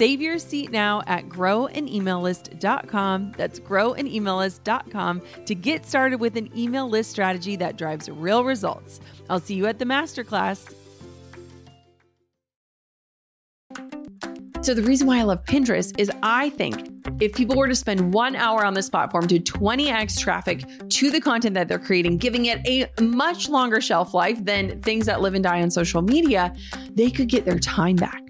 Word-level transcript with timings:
Save 0.00 0.22
your 0.22 0.38
seat 0.38 0.70
now 0.70 1.02
at 1.06 1.28
growanemaillist.com. 1.28 3.34
That's 3.36 3.60
growanemaillist.com 3.60 5.22
to 5.44 5.54
get 5.54 5.84
started 5.84 6.20
with 6.20 6.38
an 6.38 6.58
email 6.58 6.88
list 6.88 7.10
strategy 7.10 7.54
that 7.56 7.76
drives 7.76 8.08
real 8.08 8.42
results. 8.42 9.00
I'll 9.28 9.40
see 9.40 9.56
you 9.56 9.66
at 9.66 9.78
the 9.78 9.84
masterclass. 9.84 10.72
So, 14.62 14.72
the 14.72 14.82
reason 14.84 15.06
why 15.06 15.18
I 15.18 15.24
love 15.24 15.44
Pinterest 15.44 15.92
is 16.00 16.10
I 16.22 16.48
think 16.48 16.88
if 17.20 17.34
people 17.34 17.56
were 17.56 17.68
to 17.68 17.76
spend 17.76 18.14
one 18.14 18.36
hour 18.36 18.64
on 18.64 18.72
this 18.72 18.88
platform 18.88 19.28
to 19.28 19.38
20x 19.38 20.18
traffic 20.18 20.64
to 20.88 21.10
the 21.10 21.20
content 21.20 21.52
that 21.56 21.68
they're 21.68 21.78
creating, 21.78 22.16
giving 22.16 22.46
it 22.46 22.66
a 22.66 22.88
much 23.02 23.50
longer 23.50 23.82
shelf 23.82 24.14
life 24.14 24.42
than 24.46 24.80
things 24.80 25.04
that 25.04 25.20
live 25.20 25.34
and 25.34 25.44
die 25.44 25.60
on 25.60 25.70
social 25.70 26.00
media, 26.00 26.54
they 26.90 27.10
could 27.10 27.28
get 27.28 27.44
their 27.44 27.58
time 27.58 27.96
back. 27.96 28.29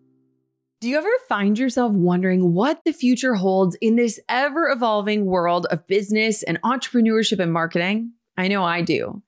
Do 0.81 0.89
you 0.89 0.97
ever 0.97 1.07
find 1.29 1.59
yourself 1.59 1.93
wondering 1.93 2.55
what 2.55 2.81
the 2.85 2.91
future 2.91 3.35
holds 3.35 3.77
in 3.81 3.97
this 3.97 4.19
ever 4.27 4.67
evolving 4.67 5.25
world 5.25 5.67
of 5.69 5.85
business 5.85 6.41
and 6.41 6.59
entrepreneurship 6.63 7.37
and 7.37 7.53
marketing? 7.53 8.13
I 8.35 8.47
know 8.47 8.63
I 8.63 8.81
do. 8.81 9.21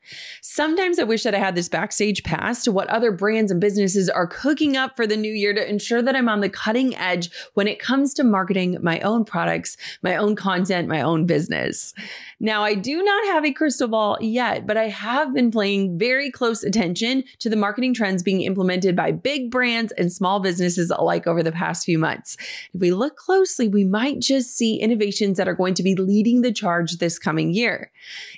Sometimes 0.55 0.99
I 0.99 1.03
wish 1.03 1.23
that 1.23 1.33
I 1.33 1.39
had 1.39 1.55
this 1.55 1.67
backstage 1.67 2.21
pass 2.23 2.63
to 2.63 2.71
what 2.71 2.87
other 2.89 3.11
brands 3.11 3.51
and 3.51 3.59
businesses 3.59 4.07
are 4.07 4.27
cooking 4.27 4.77
up 4.77 4.95
for 4.95 5.07
the 5.07 5.17
new 5.17 5.33
year 5.33 5.51
to 5.51 5.67
ensure 5.67 6.03
that 6.03 6.15
I'm 6.15 6.29
on 6.29 6.41
the 6.41 6.49
cutting 6.49 6.95
edge 6.95 7.31
when 7.55 7.67
it 7.67 7.79
comes 7.79 8.13
to 8.13 8.23
marketing 8.23 8.77
my 8.79 8.99
own 8.99 9.25
products, 9.25 9.77
my 10.03 10.15
own 10.15 10.35
content, 10.35 10.87
my 10.87 11.01
own 11.01 11.25
business. 11.25 11.95
Now, 12.39 12.63
I 12.63 12.75
do 12.75 13.01
not 13.01 13.25
have 13.33 13.43
a 13.43 13.51
crystal 13.51 13.87
ball 13.87 14.19
yet, 14.21 14.67
but 14.67 14.77
I 14.77 14.89
have 14.89 15.33
been 15.33 15.49
paying 15.49 15.97
very 15.97 16.29
close 16.29 16.63
attention 16.63 17.23
to 17.39 17.49
the 17.49 17.55
marketing 17.55 17.95
trends 17.95 18.21
being 18.21 18.41
implemented 18.41 18.95
by 18.95 19.11
big 19.11 19.49
brands 19.49 19.91
and 19.93 20.13
small 20.13 20.39
businesses 20.39 20.91
alike 20.91 21.25
over 21.25 21.41
the 21.41 21.51
past 21.51 21.83
few 21.83 21.97
months. 21.97 22.37
If 22.75 22.79
we 22.79 22.91
look 22.91 23.15
closely, 23.15 23.67
we 23.67 23.85
might 23.85 24.19
just 24.19 24.55
see 24.55 24.75
innovations 24.75 25.37
that 25.37 25.47
are 25.47 25.55
going 25.55 25.73
to 25.73 25.83
be 25.83 25.95
leading 25.95 26.43
the 26.43 26.53
charge 26.53 26.97
this 26.97 27.17
coming 27.17 27.55
year. 27.55 27.91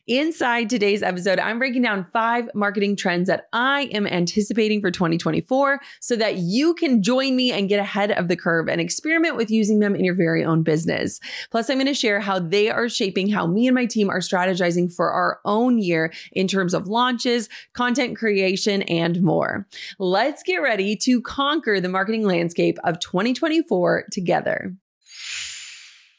Inside 0.08 0.70
today's 0.70 1.04
episode, 1.04 1.40
I'm 1.40 1.60
breaking 1.60 1.82
down 1.82 2.05
five 2.12 2.50
marketing 2.54 2.96
trends 2.96 3.28
that 3.28 3.48
I 3.54 3.84
am 3.92 4.08
anticipating 4.08 4.82
for 4.82 4.92
2024 4.92 5.80
so 6.00 6.16
that 6.16 6.38
you 6.38 6.74
can 6.76 7.04
join 7.04 7.36
me 7.36 7.52
and 7.52 7.70
get 7.70 7.80
ahead 7.80 8.12
of 8.12 8.28
the 8.28 8.36
curve 8.36 8.68
and 8.68 8.80
experiment 8.80 9.36
with 9.36 9.50
using 9.50 9.80
them 9.80 9.96
in 9.96 10.04
your 10.04 10.16
very 10.16 10.44
own 10.44 10.64
business. 10.64 11.20
Plus, 11.52 11.70
I'm 11.70 11.78
going 11.78 11.88
to 11.88 11.94
share 11.94 12.20
how 12.20 12.40
they 12.40 12.70
are 12.70 12.90
shaping 12.90 13.30
how 13.30 13.48
me 13.48 13.68
and 13.68 13.76
my 13.76 13.86
team 13.86 14.10
are 14.10 14.20
strategizing 14.20 14.94
for 14.94 15.12
our 15.12 15.40
own 15.46 15.78
year 15.78 16.14
in 16.32 16.48
terms 16.48 16.74
of 16.74 16.88
launches, 16.88 17.50
content 17.74 18.18
creation, 18.18 18.82
and 18.84 19.22
more. 19.22 19.68
Let's 20.00 20.44
get 20.44 20.58
ready 20.58 20.96
to 20.98 21.22
conquer 21.22 21.80
the 21.80 21.90
marketing 21.90 22.24
landscape 22.24 22.78
of 22.84 23.00
2024 23.00 24.06
together. 24.12 24.76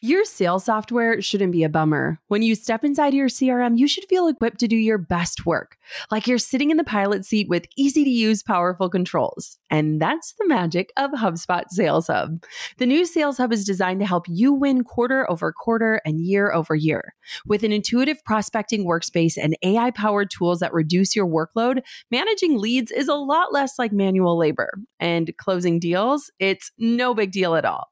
Your 0.02 0.26
sales 0.26 0.64
software 0.64 1.22
shouldn't 1.22 1.52
be 1.52 1.64
a 1.64 1.70
bummer. 1.70 2.20
When 2.28 2.42
you 2.42 2.54
step 2.54 2.84
inside 2.84 3.14
your 3.14 3.28
CRM, 3.28 3.78
you 3.78 3.88
should 3.88 4.04
feel 4.04 4.28
equipped 4.28 4.60
to 4.60 4.68
do 4.68 4.76
your 4.76 4.98
best 4.98 5.46
work, 5.46 5.78
like 6.10 6.26
you're 6.26 6.36
sitting 6.36 6.70
in 6.70 6.76
the 6.76 6.84
pilot 6.84 7.24
seat 7.24 7.48
with 7.48 7.64
easy 7.76 8.04
to 8.04 8.10
use, 8.10 8.42
powerful 8.42 8.90
controls. 8.90 9.58
And 9.70 10.00
that's 10.00 10.34
the 10.38 10.46
magic 10.46 10.92
of 10.98 11.12
HubSpot 11.12 11.64
Sales 11.70 12.08
Hub. 12.08 12.44
The 12.76 12.84
new 12.84 13.06
Sales 13.06 13.38
Hub 13.38 13.54
is 13.54 13.64
designed 13.64 14.00
to 14.00 14.06
help 14.06 14.26
you 14.28 14.52
win 14.52 14.84
quarter 14.84 15.28
over 15.30 15.50
quarter 15.50 16.02
and 16.04 16.20
year 16.20 16.52
over 16.52 16.74
year. 16.74 17.14
With 17.46 17.62
an 17.62 17.72
intuitive 17.72 18.22
prospecting 18.24 18.84
workspace 18.84 19.38
and 19.42 19.56
AI 19.62 19.92
powered 19.92 20.30
tools 20.30 20.60
that 20.60 20.74
reduce 20.74 21.16
your 21.16 21.26
workload, 21.26 21.80
managing 22.10 22.58
leads 22.58 22.90
is 22.90 23.08
a 23.08 23.14
lot 23.14 23.52
less 23.52 23.78
like 23.78 23.92
manual 23.92 24.36
labor. 24.36 24.74
And 25.00 25.34
closing 25.38 25.80
deals, 25.80 26.30
it's 26.38 26.70
no 26.78 27.14
big 27.14 27.32
deal 27.32 27.54
at 27.54 27.64
all. 27.64 27.88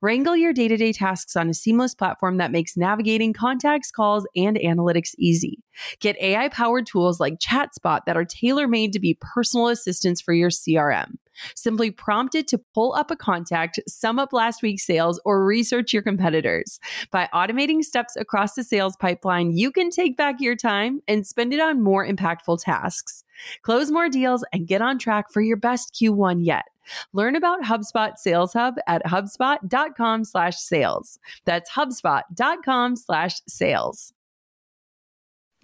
Wrangle 0.00 0.36
your 0.36 0.52
day 0.52 0.68
to 0.68 0.76
day 0.76 0.92
tasks 0.92 1.36
on 1.36 1.48
a 1.48 1.54
seamless 1.54 1.94
platform 1.94 2.36
that 2.38 2.52
makes 2.52 2.76
navigating 2.76 3.32
contacts, 3.32 3.90
calls, 3.90 4.26
and 4.36 4.56
analytics 4.56 5.14
easy. 5.18 5.62
Get 6.00 6.20
AI 6.20 6.48
powered 6.48 6.86
tools 6.86 7.20
like 7.20 7.38
ChatSpot 7.38 8.00
that 8.06 8.16
are 8.16 8.24
tailor 8.24 8.68
made 8.68 8.92
to 8.92 9.00
be 9.00 9.18
personal 9.20 9.68
assistants 9.68 10.20
for 10.20 10.32
your 10.32 10.50
CRM. 10.50 11.16
Simply 11.54 11.90
prompt 11.90 12.34
it 12.34 12.48
to 12.48 12.58
pull 12.74 12.94
up 12.94 13.10
a 13.10 13.16
contact, 13.16 13.78
sum 13.86 14.18
up 14.18 14.32
last 14.32 14.62
week's 14.62 14.84
sales, 14.84 15.20
or 15.24 15.44
research 15.44 15.92
your 15.92 16.02
competitors. 16.02 16.80
By 17.10 17.28
automating 17.32 17.82
steps 17.84 18.16
across 18.16 18.54
the 18.54 18.64
sales 18.64 18.96
pipeline, 18.96 19.56
you 19.56 19.70
can 19.70 19.90
take 19.90 20.16
back 20.16 20.40
your 20.40 20.56
time 20.56 21.00
and 21.06 21.26
spend 21.26 21.52
it 21.52 21.60
on 21.60 21.82
more 21.82 22.06
impactful 22.06 22.62
tasks. 22.62 23.24
Close 23.62 23.90
more 23.90 24.08
deals 24.08 24.44
and 24.52 24.66
get 24.66 24.82
on 24.82 24.98
track 24.98 25.30
for 25.30 25.40
your 25.40 25.56
best 25.56 25.94
Q1 25.94 26.44
yet. 26.44 26.64
Learn 27.12 27.36
about 27.36 27.62
HubSpot 27.62 28.16
Sales 28.16 28.52
Hub 28.52 28.76
at 28.86 29.04
hubspot.com 29.04 30.24
slash 30.24 30.56
sales. 30.56 31.18
That's 31.44 31.70
hubspot.com 31.70 32.96
slash 32.96 33.40
sales. 33.48 34.12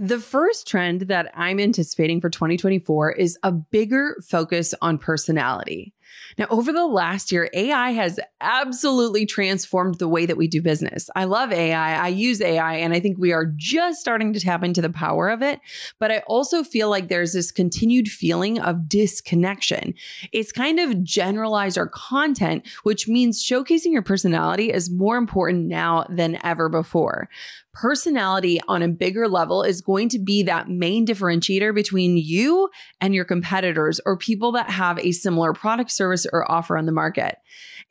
The 0.01 0.19
first 0.19 0.67
trend 0.67 1.03
that 1.03 1.31
I'm 1.35 1.61
anticipating 1.61 2.21
for 2.21 2.29
2024 2.29 3.13
is 3.13 3.39
a 3.45 3.53
bigger 3.53 4.17
focus 4.27 4.75
on 4.83 4.99
personality. 4.99 5.95
Now, 6.39 6.47
over 6.51 6.73
the 6.73 6.87
last 6.87 7.31
year, 7.31 7.49
AI 7.55 7.91
has 7.91 8.19
absolutely 8.41 9.27
transformed 9.27 9.97
the 9.97 10.09
way 10.09 10.27
that 10.27 10.37
we 10.37 10.49
do 10.49 10.61
business. 10.61 11.09
I 11.15 11.25
love 11.25 11.53
AI. 11.53 12.05
I 12.05 12.09
use 12.09 12.41
AI, 12.41 12.77
and 12.77 12.93
I 12.93 13.01
think 13.01 13.19
we 13.19 13.33
are 13.33 13.47
just 13.57 14.01
starting 14.01 14.33
to 14.33 14.41
tap 14.41 14.65
into 14.65 14.83
the 14.83 14.91
power 14.91 15.29
of 15.29 15.43
it. 15.43 15.61
But 15.99 16.11
I 16.11 16.19
also 16.27 16.63
feel 16.63 16.89
like 16.91 17.09
there's 17.09 17.33
this 17.33 17.53
continued 17.53 18.09
feeling 18.09 18.59
of 18.59 18.89
disconnection. 18.89 19.95
It's 20.33 20.53
kind 20.53 20.81
of 20.81 21.03
generalized 21.03 21.79
our 21.79 21.89
content, 21.89 22.67
which 22.83 23.09
means 23.09 23.45
showcasing 23.45 23.93
your 23.93 24.03
personality 24.03 24.73
is 24.73 24.91
more 24.91 25.17
important 25.17 25.67
now 25.67 26.07
than 26.09 26.39
ever 26.45 26.69
before 26.69 27.29
personality 27.75 28.61
on 28.69 28.83
a 28.83 28.89
bigger 28.89 29.29
level 29.29 29.63
is 29.63 29.81
going 29.81 30.09
to 30.09 30.19
be 30.19 30.45
that 30.45 30.69
main 30.69 31.05
differentiator 31.05 31.75
between 31.75 32.17
you 32.17 32.71
and 33.01 33.15
your 33.15 33.25
competitors 33.25 34.01
or 34.07 34.17
people 34.17 34.53
that 34.53 34.71
have 34.71 34.99
a 35.01 35.13
similar 35.13 35.53
product 35.53 35.91
service, 36.05 36.27
or 36.33 36.51
offer 36.51 36.77
on 36.77 36.87
the 36.87 36.93
market. 36.93 37.39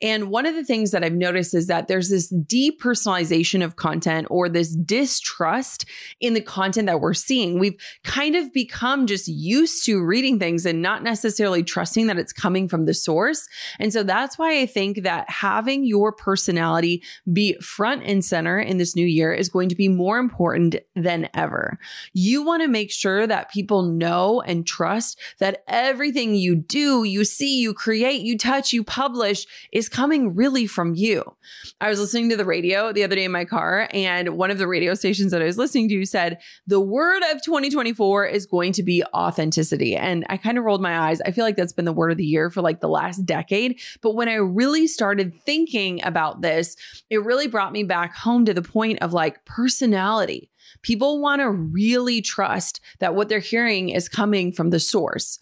And 0.02 0.28
one 0.28 0.44
of 0.44 0.54
the 0.54 0.64
things 0.64 0.90
that 0.90 1.04
I've 1.04 1.14
noticed 1.14 1.54
is 1.54 1.68
that 1.68 1.86
there's 1.86 2.10
this 2.10 2.32
depersonalization 2.32 3.64
of 3.64 3.76
content 3.76 4.26
or 4.28 4.48
this 4.48 4.74
distrust 4.74 5.86
in 6.20 6.34
the 6.34 6.40
content 6.40 6.86
that 6.86 7.00
we're 7.00 7.14
seeing. 7.14 7.58
We've 7.60 7.80
kind 8.02 8.34
of 8.34 8.52
become 8.52 9.06
just 9.06 9.28
used 9.28 9.84
to 9.86 10.04
reading 10.04 10.38
things 10.38 10.66
and 10.66 10.82
not 10.82 11.04
necessarily 11.04 11.62
trusting 11.62 12.08
that 12.08 12.18
it's 12.18 12.32
coming 12.32 12.68
from 12.68 12.86
the 12.86 12.94
source. 12.94 13.48
And 13.78 13.92
so 13.92 14.02
that's 14.02 14.36
why 14.36 14.58
I 14.58 14.66
think 14.66 15.04
that 15.04 15.30
having 15.30 15.84
your 15.84 16.10
personality 16.12 17.02
be 17.32 17.54
front 17.60 18.02
and 18.04 18.24
center 18.24 18.58
in 18.58 18.78
this 18.78 18.96
new 18.96 19.06
year 19.06 19.32
is 19.32 19.48
going 19.48 19.68
to 19.68 19.76
be 19.76 19.88
more 19.88 20.18
important 20.18 20.76
than 20.96 21.28
ever. 21.34 21.78
You 22.12 22.42
want 22.44 22.62
to 22.62 22.68
make 22.68 22.90
sure 22.90 23.26
that 23.28 23.50
people 23.50 23.82
know 23.82 24.42
and 24.42 24.66
trust 24.66 25.20
that 25.38 25.62
everything 25.68 26.34
you 26.34 26.56
do, 26.56 27.04
you 27.04 27.24
see, 27.24 27.60
you 27.60 27.72
create, 27.72 27.93
you 27.94 28.36
touch, 28.36 28.72
you 28.72 28.84
publish 28.84 29.46
is 29.72 29.88
coming 29.88 30.34
really 30.34 30.66
from 30.66 30.94
you. 30.94 31.36
I 31.80 31.88
was 31.88 32.00
listening 32.00 32.28
to 32.30 32.36
the 32.36 32.44
radio 32.44 32.92
the 32.92 33.04
other 33.04 33.16
day 33.16 33.24
in 33.24 33.32
my 33.32 33.44
car, 33.44 33.88
and 33.92 34.36
one 34.36 34.50
of 34.50 34.58
the 34.58 34.66
radio 34.66 34.94
stations 34.94 35.32
that 35.32 35.42
I 35.42 35.46
was 35.46 35.58
listening 35.58 35.88
to 35.88 36.04
said, 36.04 36.38
The 36.66 36.80
word 36.80 37.22
of 37.30 37.42
2024 37.42 38.26
is 38.26 38.46
going 38.46 38.72
to 38.72 38.82
be 38.82 39.04
authenticity. 39.14 39.96
And 39.96 40.24
I 40.28 40.36
kind 40.36 40.58
of 40.58 40.64
rolled 40.64 40.82
my 40.82 40.98
eyes. 40.98 41.20
I 41.22 41.30
feel 41.30 41.44
like 41.44 41.56
that's 41.56 41.72
been 41.72 41.84
the 41.84 41.92
word 41.92 42.10
of 42.10 42.18
the 42.18 42.24
year 42.24 42.50
for 42.50 42.60
like 42.60 42.80
the 42.80 42.88
last 42.88 43.24
decade. 43.24 43.80
But 44.02 44.14
when 44.14 44.28
I 44.28 44.34
really 44.34 44.86
started 44.86 45.34
thinking 45.44 46.04
about 46.04 46.42
this, 46.42 46.76
it 47.10 47.24
really 47.24 47.46
brought 47.46 47.72
me 47.72 47.82
back 47.82 48.14
home 48.14 48.44
to 48.46 48.54
the 48.54 48.62
point 48.62 49.00
of 49.02 49.12
like 49.12 49.44
personality. 49.44 50.50
People 50.82 51.20
want 51.20 51.40
to 51.40 51.50
really 51.50 52.20
trust 52.20 52.80
that 53.00 53.14
what 53.14 53.28
they're 53.28 53.38
hearing 53.38 53.90
is 53.90 54.08
coming 54.08 54.52
from 54.52 54.70
the 54.70 54.80
source. 54.80 55.38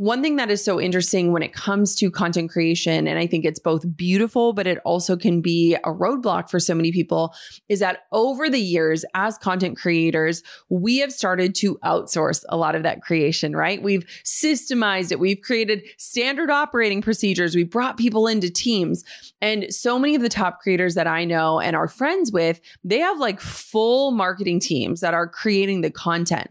One 0.00 0.22
thing 0.22 0.36
that 0.36 0.50
is 0.50 0.64
so 0.64 0.80
interesting 0.80 1.30
when 1.30 1.42
it 1.42 1.52
comes 1.52 1.94
to 1.96 2.10
content 2.10 2.50
creation, 2.50 3.06
and 3.06 3.18
I 3.18 3.26
think 3.26 3.44
it's 3.44 3.58
both 3.58 3.84
beautiful, 3.98 4.54
but 4.54 4.66
it 4.66 4.78
also 4.82 5.14
can 5.14 5.42
be 5.42 5.74
a 5.74 5.92
roadblock 5.92 6.48
for 6.48 6.58
so 6.58 6.74
many 6.74 6.90
people, 6.90 7.34
is 7.68 7.80
that 7.80 8.04
over 8.10 8.48
the 8.48 8.58
years, 8.58 9.04
as 9.12 9.36
content 9.36 9.76
creators, 9.76 10.42
we 10.70 10.96
have 11.00 11.12
started 11.12 11.54
to 11.56 11.78
outsource 11.84 12.46
a 12.48 12.56
lot 12.56 12.74
of 12.74 12.82
that 12.82 13.02
creation, 13.02 13.54
right? 13.54 13.82
We've 13.82 14.06
systemized 14.24 15.12
it, 15.12 15.20
we've 15.20 15.42
created 15.42 15.82
standard 15.98 16.50
operating 16.50 17.02
procedures, 17.02 17.54
we 17.54 17.64
brought 17.64 17.98
people 17.98 18.26
into 18.26 18.48
teams. 18.48 19.04
And 19.42 19.66
so 19.68 19.98
many 19.98 20.14
of 20.14 20.22
the 20.22 20.30
top 20.30 20.60
creators 20.60 20.94
that 20.94 21.08
I 21.08 21.26
know 21.26 21.60
and 21.60 21.76
are 21.76 21.88
friends 21.88 22.32
with, 22.32 22.62
they 22.82 23.00
have 23.00 23.18
like 23.18 23.38
full 23.38 24.12
marketing 24.12 24.60
teams 24.60 25.00
that 25.00 25.12
are 25.12 25.28
creating 25.28 25.82
the 25.82 25.90
content. 25.90 26.48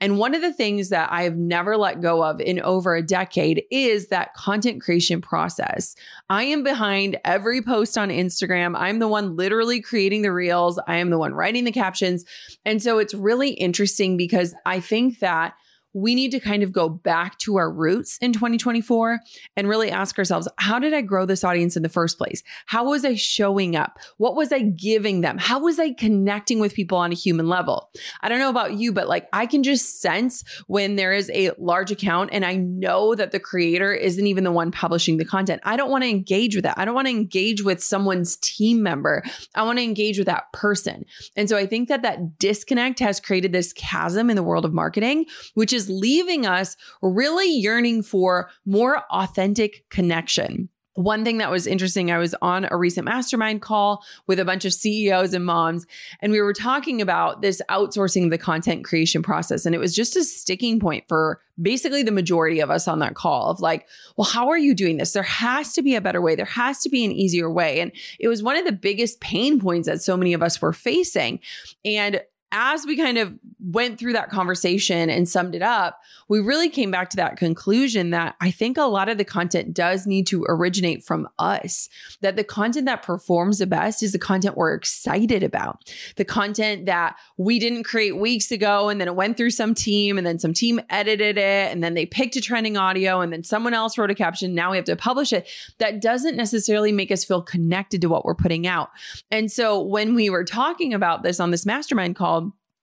And 0.00 0.18
one 0.18 0.34
of 0.34 0.42
the 0.42 0.52
things 0.52 0.90
that 0.90 1.10
I 1.10 1.22
have 1.22 1.36
never 1.36 1.76
let 1.76 2.00
go 2.00 2.22
of 2.22 2.40
in 2.40 2.60
over 2.60 2.94
a 2.94 3.02
decade 3.02 3.64
is 3.70 4.08
that 4.08 4.34
content 4.34 4.80
creation 4.80 5.20
process. 5.20 5.96
I 6.30 6.44
am 6.44 6.62
behind 6.62 7.18
every 7.24 7.62
post 7.62 7.98
on 7.98 8.10
Instagram. 8.10 8.76
I'm 8.76 9.00
the 9.00 9.08
one 9.08 9.36
literally 9.36 9.80
creating 9.80 10.22
the 10.22 10.32
reels, 10.32 10.78
I 10.86 10.96
am 10.96 11.10
the 11.10 11.18
one 11.18 11.34
writing 11.34 11.64
the 11.64 11.72
captions. 11.72 12.24
And 12.64 12.82
so 12.82 12.98
it's 12.98 13.14
really 13.14 13.50
interesting 13.50 14.16
because 14.16 14.54
I 14.64 14.80
think 14.80 15.18
that 15.18 15.54
we 15.92 16.14
need 16.14 16.30
to 16.30 16.40
kind 16.40 16.62
of 16.62 16.72
go 16.72 16.88
back 16.88 17.38
to 17.38 17.56
our 17.56 17.70
roots 17.70 18.18
in 18.20 18.32
2024 18.32 19.20
and 19.56 19.68
really 19.68 19.90
ask 19.90 20.18
ourselves 20.18 20.48
how 20.56 20.78
did 20.78 20.94
I 20.94 21.00
grow 21.00 21.26
this 21.26 21.44
audience 21.44 21.76
in 21.76 21.82
the 21.82 21.88
first 21.88 22.18
place? 22.18 22.42
How 22.66 22.84
was 22.84 23.04
I 23.04 23.14
showing 23.14 23.76
up? 23.76 23.98
What 24.16 24.36
was 24.36 24.52
I 24.52 24.60
giving 24.60 25.20
them? 25.22 25.38
How 25.38 25.60
was 25.60 25.78
I 25.78 25.92
connecting 25.92 26.60
with 26.60 26.74
people 26.74 26.98
on 26.98 27.12
a 27.12 27.14
human 27.14 27.48
level? 27.48 27.90
I 28.22 28.28
don't 28.28 28.38
know 28.38 28.50
about 28.50 28.74
you, 28.74 28.92
but 28.92 29.08
like 29.08 29.28
I 29.32 29.46
can 29.46 29.62
just 29.62 30.00
sense 30.00 30.44
when 30.66 30.96
there 30.96 31.12
is 31.12 31.30
a 31.34 31.52
large 31.58 31.90
account 31.90 32.30
and 32.32 32.44
I 32.44 32.56
know 32.56 33.14
that 33.14 33.32
the 33.32 33.40
creator 33.40 33.92
isn't 33.92 34.26
even 34.26 34.44
the 34.44 34.52
one 34.52 34.70
publishing 34.70 35.16
the 35.16 35.24
content. 35.24 35.60
I 35.64 35.76
don't 35.76 35.90
want 35.90 36.04
to 36.04 36.10
engage 36.10 36.54
with 36.54 36.64
that. 36.64 36.78
I 36.78 36.84
don't 36.84 36.94
want 36.94 37.06
to 37.06 37.14
engage 37.14 37.62
with 37.62 37.82
someone's 37.82 38.36
team 38.36 38.82
member. 38.82 39.22
I 39.54 39.62
want 39.62 39.78
to 39.78 39.84
engage 39.84 40.18
with 40.18 40.26
that 40.26 40.52
person. 40.52 41.04
And 41.36 41.48
so 41.48 41.56
I 41.56 41.66
think 41.66 41.88
that 41.88 42.02
that 42.02 42.38
disconnect 42.38 42.98
has 43.00 43.20
created 43.20 43.52
this 43.52 43.72
chasm 43.72 44.30
in 44.30 44.36
the 44.36 44.42
world 44.42 44.64
of 44.64 44.72
marketing, 44.72 45.26
which 45.54 45.72
is 45.72 45.77
is 45.78 45.88
leaving 45.88 46.44
us 46.44 46.76
really 47.00 47.48
yearning 47.48 48.02
for 48.02 48.50
more 48.66 49.02
authentic 49.10 49.88
connection. 49.88 50.68
One 50.94 51.24
thing 51.24 51.38
that 51.38 51.52
was 51.52 51.68
interesting, 51.68 52.10
I 52.10 52.18
was 52.18 52.34
on 52.42 52.66
a 52.68 52.76
recent 52.76 53.04
mastermind 53.04 53.62
call 53.62 54.02
with 54.26 54.40
a 54.40 54.44
bunch 54.44 54.64
of 54.64 54.72
CEOs 54.72 55.32
and 55.32 55.46
moms, 55.46 55.86
and 56.20 56.32
we 56.32 56.40
were 56.40 56.52
talking 56.52 57.00
about 57.00 57.40
this 57.40 57.62
outsourcing 57.70 58.30
the 58.30 58.36
content 58.36 58.84
creation 58.84 59.22
process. 59.22 59.64
And 59.64 59.76
it 59.76 59.78
was 59.78 59.94
just 59.94 60.16
a 60.16 60.24
sticking 60.24 60.80
point 60.80 61.04
for 61.06 61.40
basically 61.62 62.02
the 62.02 62.10
majority 62.10 62.58
of 62.58 62.68
us 62.68 62.88
on 62.88 62.98
that 62.98 63.14
call 63.14 63.48
of 63.48 63.60
like, 63.60 63.86
well, 64.16 64.24
how 64.24 64.48
are 64.48 64.58
you 64.58 64.74
doing 64.74 64.96
this? 64.96 65.12
There 65.12 65.22
has 65.22 65.72
to 65.74 65.82
be 65.82 65.94
a 65.94 66.00
better 66.00 66.20
way. 66.20 66.34
There 66.34 66.44
has 66.44 66.80
to 66.80 66.88
be 66.88 67.04
an 67.04 67.12
easier 67.12 67.48
way. 67.48 67.78
And 67.80 67.92
it 68.18 68.26
was 68.26 68.42
one 68.42 68.56
of 68.56 68.64
the 68.64 68.72
biggest 68.72 69.20
pain 69.20 69.60
points 69.60 69.86
that 69.86 70.02
so 70.02 70.16
many 70.16 70.32
of 70.32 70.42
us 70.42 70.60
were 70.60 70.72
facing. 70.72 71.38
And 71.84 72.22
as 72.50 72.86
we 72.86 72.96
kind 72.96 73.18
of 73.18 73.34
went 73.60 73.98
through 73.98 74.14
that 74.14 74.30
conversation 74.30 75.10
and 75.10 75.28
summed 75.28 75.54
it 75.54 75.62
up, 75.62 76.00
we 76.28 76.40
really 76.40 76.68
came 76.68 76.90
back 76.90 77.10
to 77.10 77.16
that 77.16 77.36
conclusion 77.36 78.10
that 78.10 78.36
I 78.40 78.50
think 78.50 78.78
a 78.78 78.82
lot 78.82 79.08
of 79.08 79.18
the 79.18 79.24
content 79.24 79.74
does 79.74 80.06
need 80.06 80.26
to 80.28 80.46
originate 80.48 81.04
from 81.04 81.28
us. 81.38 81.88
That 82.20 82.36
the 82.36 82.44
content 82.44 82.86
that 82.86 83.02
performs 83.02 83.58
the 83.58 83.66
best 83.66 84.02
is 84.02 84.12
the 84.12 84.18
content 84.18 84.56
we're 84.56 84.74
excited 84.74 85.42
about. 85.42 85.92
The 86.16 86.24
content 86.24 86.86
that 86.86 87.16
we 87.36 87.58
didn't 87.58 87.84
create 87.84 88.16
weeks 88.16 88.50
ago 88.50 88.88
and 88.88 89.00
then 89.00 89.08
it 89.08 89.16
went 89.16 89.36
through 89.36 89.50
some 89.50 89.74
team 89.74 90.16
and 90.16 90.26
then 90.26 90.38
some 90.38 90.54
team 90.54 90.80
edited 90.88 91.36
it 91.36 91.72
and 91.72 91.82
then 91.82 91.94
they 91.94 92.06
picked 92.06 92.36
a 92.36 92.40
trending 92.40 92.76
audio 92.76 93.20
and 93.20 93.32
then 93.32 93.42
someone 93.42 93.74
else 93.74 93.98
wrote 93.98 94.10
a 94.10 94.14
caption. 94.14 94.54
Now 94.54 94.70
we 94.70 94.76
have 94.76 94.86
to 94.86 94.96
publish 94.96 95.32
it. 95.32 95.46
That 95.78 96.00
doesn't 96.00 96.36
necessarily 96.36 96.92
make 96.92 97.10
us 97.10 97.24
feel 97.24 97.42
connected 97.42 98.00
to 98.02 98.08
what 98.08 98.24
we're 98.24 98.34
putting 98.34 98.66
out. 98.66 98.90
And 99.30 99.50
so 99.50 99.80
when 99.80 100.14
we 100.14 100.30
were 100.30 100.44
talking 100.44 100.94
about 100.94 101.22
this 101.22 101.40
on 101.40 101.50
this 101.50 101.66
mastermind 101.66 102.16
call, 102.16 102.37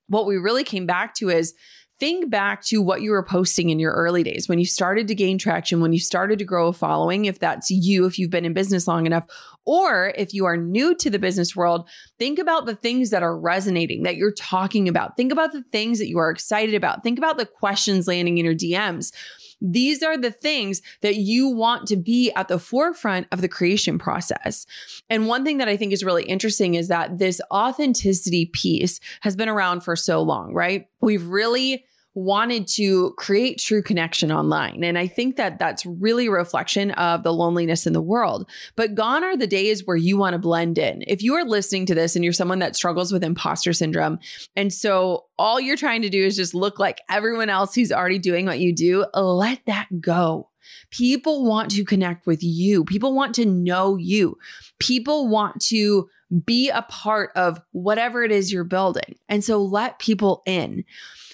what 0.08 0.26
we 0.26 0.36
really 0.36 0.64
came 0.64 0.86
back 0.86 1.14
to 1.14 1.28
is 1.28 1.54
think 1.98 2.28
back 2.30 2.62
to 2.62 2.82
what 2.82 3.00
you 3.00 3.10
were 3.10 3.24
posting 3.24 3.70
in 3.70 3.78
your 3.78 3.92
early 3.92 4.22
days 4.22 4.48
when 4.48 4.58
you 4.58 4.66
started 4.66 5.08
to 5.08 5.14
gain 5.14 5.38
traction, 5.38 5.80
when 5.80 5.92
you 5.92 5.98
started 5.98 6.38
to 6.38 6.44
grow 6.44 6.68
a 6.68 6.72
following, 6.72 7.24
if 7.24 7.38
that's 7.38 7.70
you, 7.70 8.04
if 8.04 8.18
you've 8.18 8.30
been 8.30 8.44
in 8.44 8.52
business 8.52 8.86
long 8.86 9.06
enough, 9.06 9.26
or 9.64 10.12
if 10.16 10.34
you 10.34 10.44
are 10.44 10.56
new 10.56 10.94
to 10.94 11.08
the 11.08 11.18
business 11.18 11.56
world, 11.56 11.88
think 12.18 12.38
about 12.38 12.66
the 12.66 12.74
things 12.74 13.10
that 13.10 13.22
are 13.22 13.38
resonating, 13.38 14.02
that 14.02 14.16
you're 14.16 14.32
talking 14.32 14.88
about. 14.88 15.16
Think 15.16 15.32
about 15.32 15.52
the 15.52 15.62
things 15.72 15.98
that 15.98 16.08
you 16.08 16.18
are 16.18 16.30
excited 16.30 16.74
about. 16.74 17.02
Think 17.02 17.18
about 17.18 17.38
the 17.38 17.46
questions 17.46 18.06
landing 18.06 18.38
in 18.38 18.44
your 18.44 18.54
DMs. 18.54 19.12
These 19.60 20.02
are 20.02 20.18
the 20.18 20.30
things 20.30 20.82
that 21.00 21.16
you 21.16 21.48
want 21.48 21.86
to 21.88 21.96
be 21.96 22.30
at 22.32 22.48
the 22.48 22.58
forefront 22.58 23.26
of 23.32 23.40
the 23.40 23.48
creation 23.48 23.98
process. 23.98 24.66
And 25.08 25.26
one 25.26 25.44
thing 25.44 25.58
that 25.58 25.68
I 25.68 25.76
think 25.76 25.92
is 25.92 26.04
really 26.04 26.24
interesting 26.24 26.74
is 26.74 26.88
that 26.88 27.18
this 27.18 27.40
authenticity 27.50 28.46
piece 28.46 29.00
has 29.22 29.34
been 29.36 29.48
around 29.48 29.80
for 29.80 29.96
so 29.96 30.20
long, 30.22 30.52
right? 30.52 30.88
We've 31.00 31.26
really 31.26 31.84
wanted 32.16 32.66
to 32.66 33.12
create 33.18 33.58
true 33.58 33.82
connection 33.82 34.32
online. 34.32 34.82
And 34.82 34.96
I 34.96 35.06
think 35.06 35.36
that 35.36 35.58
that's 35.58 35.84
really 35.84 36.26
a 36.26 36.30
reflection 36.30 36.92
of 36.92 37.22
the 37.22 37.32
loneliness 37.32 37.86
in 37.86 37.92
the 37.92 38.00
world. 38.00 38.48
But 38.74 38.94
gone 38.94 39.22
are 39.22 39.36
the 39.36 39.46
days 39.46 39.86
where 39.86 39.98
you 39.98 40.16
want 40.16 40.32
to 40.32 40.38
blend 40.38 40.78
in. 40.78 41.04
If 41.06 41.22
you 41.22 41.34
are 41.34 41.44
listening 41.44 41.84
to 41.86 41.94
this 41.94 42.16
and 42.16 42.24
you're 42.24 42.32
someone 42.32 42.58
that 42.60 42.74
struggles 42.74 43.12
with 43.12 43.22
imposter 43.22 43.74
syndrome, 43.74 44.18
and 44.56 44.72
so 44.72 45.26
all 45.38 45.60
you're 45.60 45.76
trying 45.76 46.00
to 46.02 46.08
do 46.08 46.24
is 46.24 46.36
just 46.36 46.54
look 46.54 46.78
like 46.78 47.02
everyone 47.10 47.50
else 47.50 47.74
who's 47.74 47.92
already 47.92 48.18
doing 48.18 48.46
what 48.46 48.60
you 48.60 48.74
do, 48.74 49.04
let 49.14 49.60
that 49.66 50.00
go. 50.00 50.48
People 50.90 51.44
want 51.44 51.70
to 51.72 51.84
connect 51.84 52.26
with 52.26 52.42
you. 52.42 52.82
People 52.84 53.14
want 53.14 53.34
to 53.34 53.44
know 53.44 53.96
you. 53.96 54.38
People 54.78 55.28
want 55.28 55.60
to 55.66 56.08
be 56.46 56.70
a 56.70 56.82
part 56.82 57.30
of 57.36 57.60
whatever 57.72 58.24
it 58.24 58.32
is 58.32 58.50
you're 58.50 58.64
building. 58.64 59.16
And 59.28 59.44
so 59.44 59.62
let 59.62 59.98
people 59.98 60.42
in. 60.46 60.84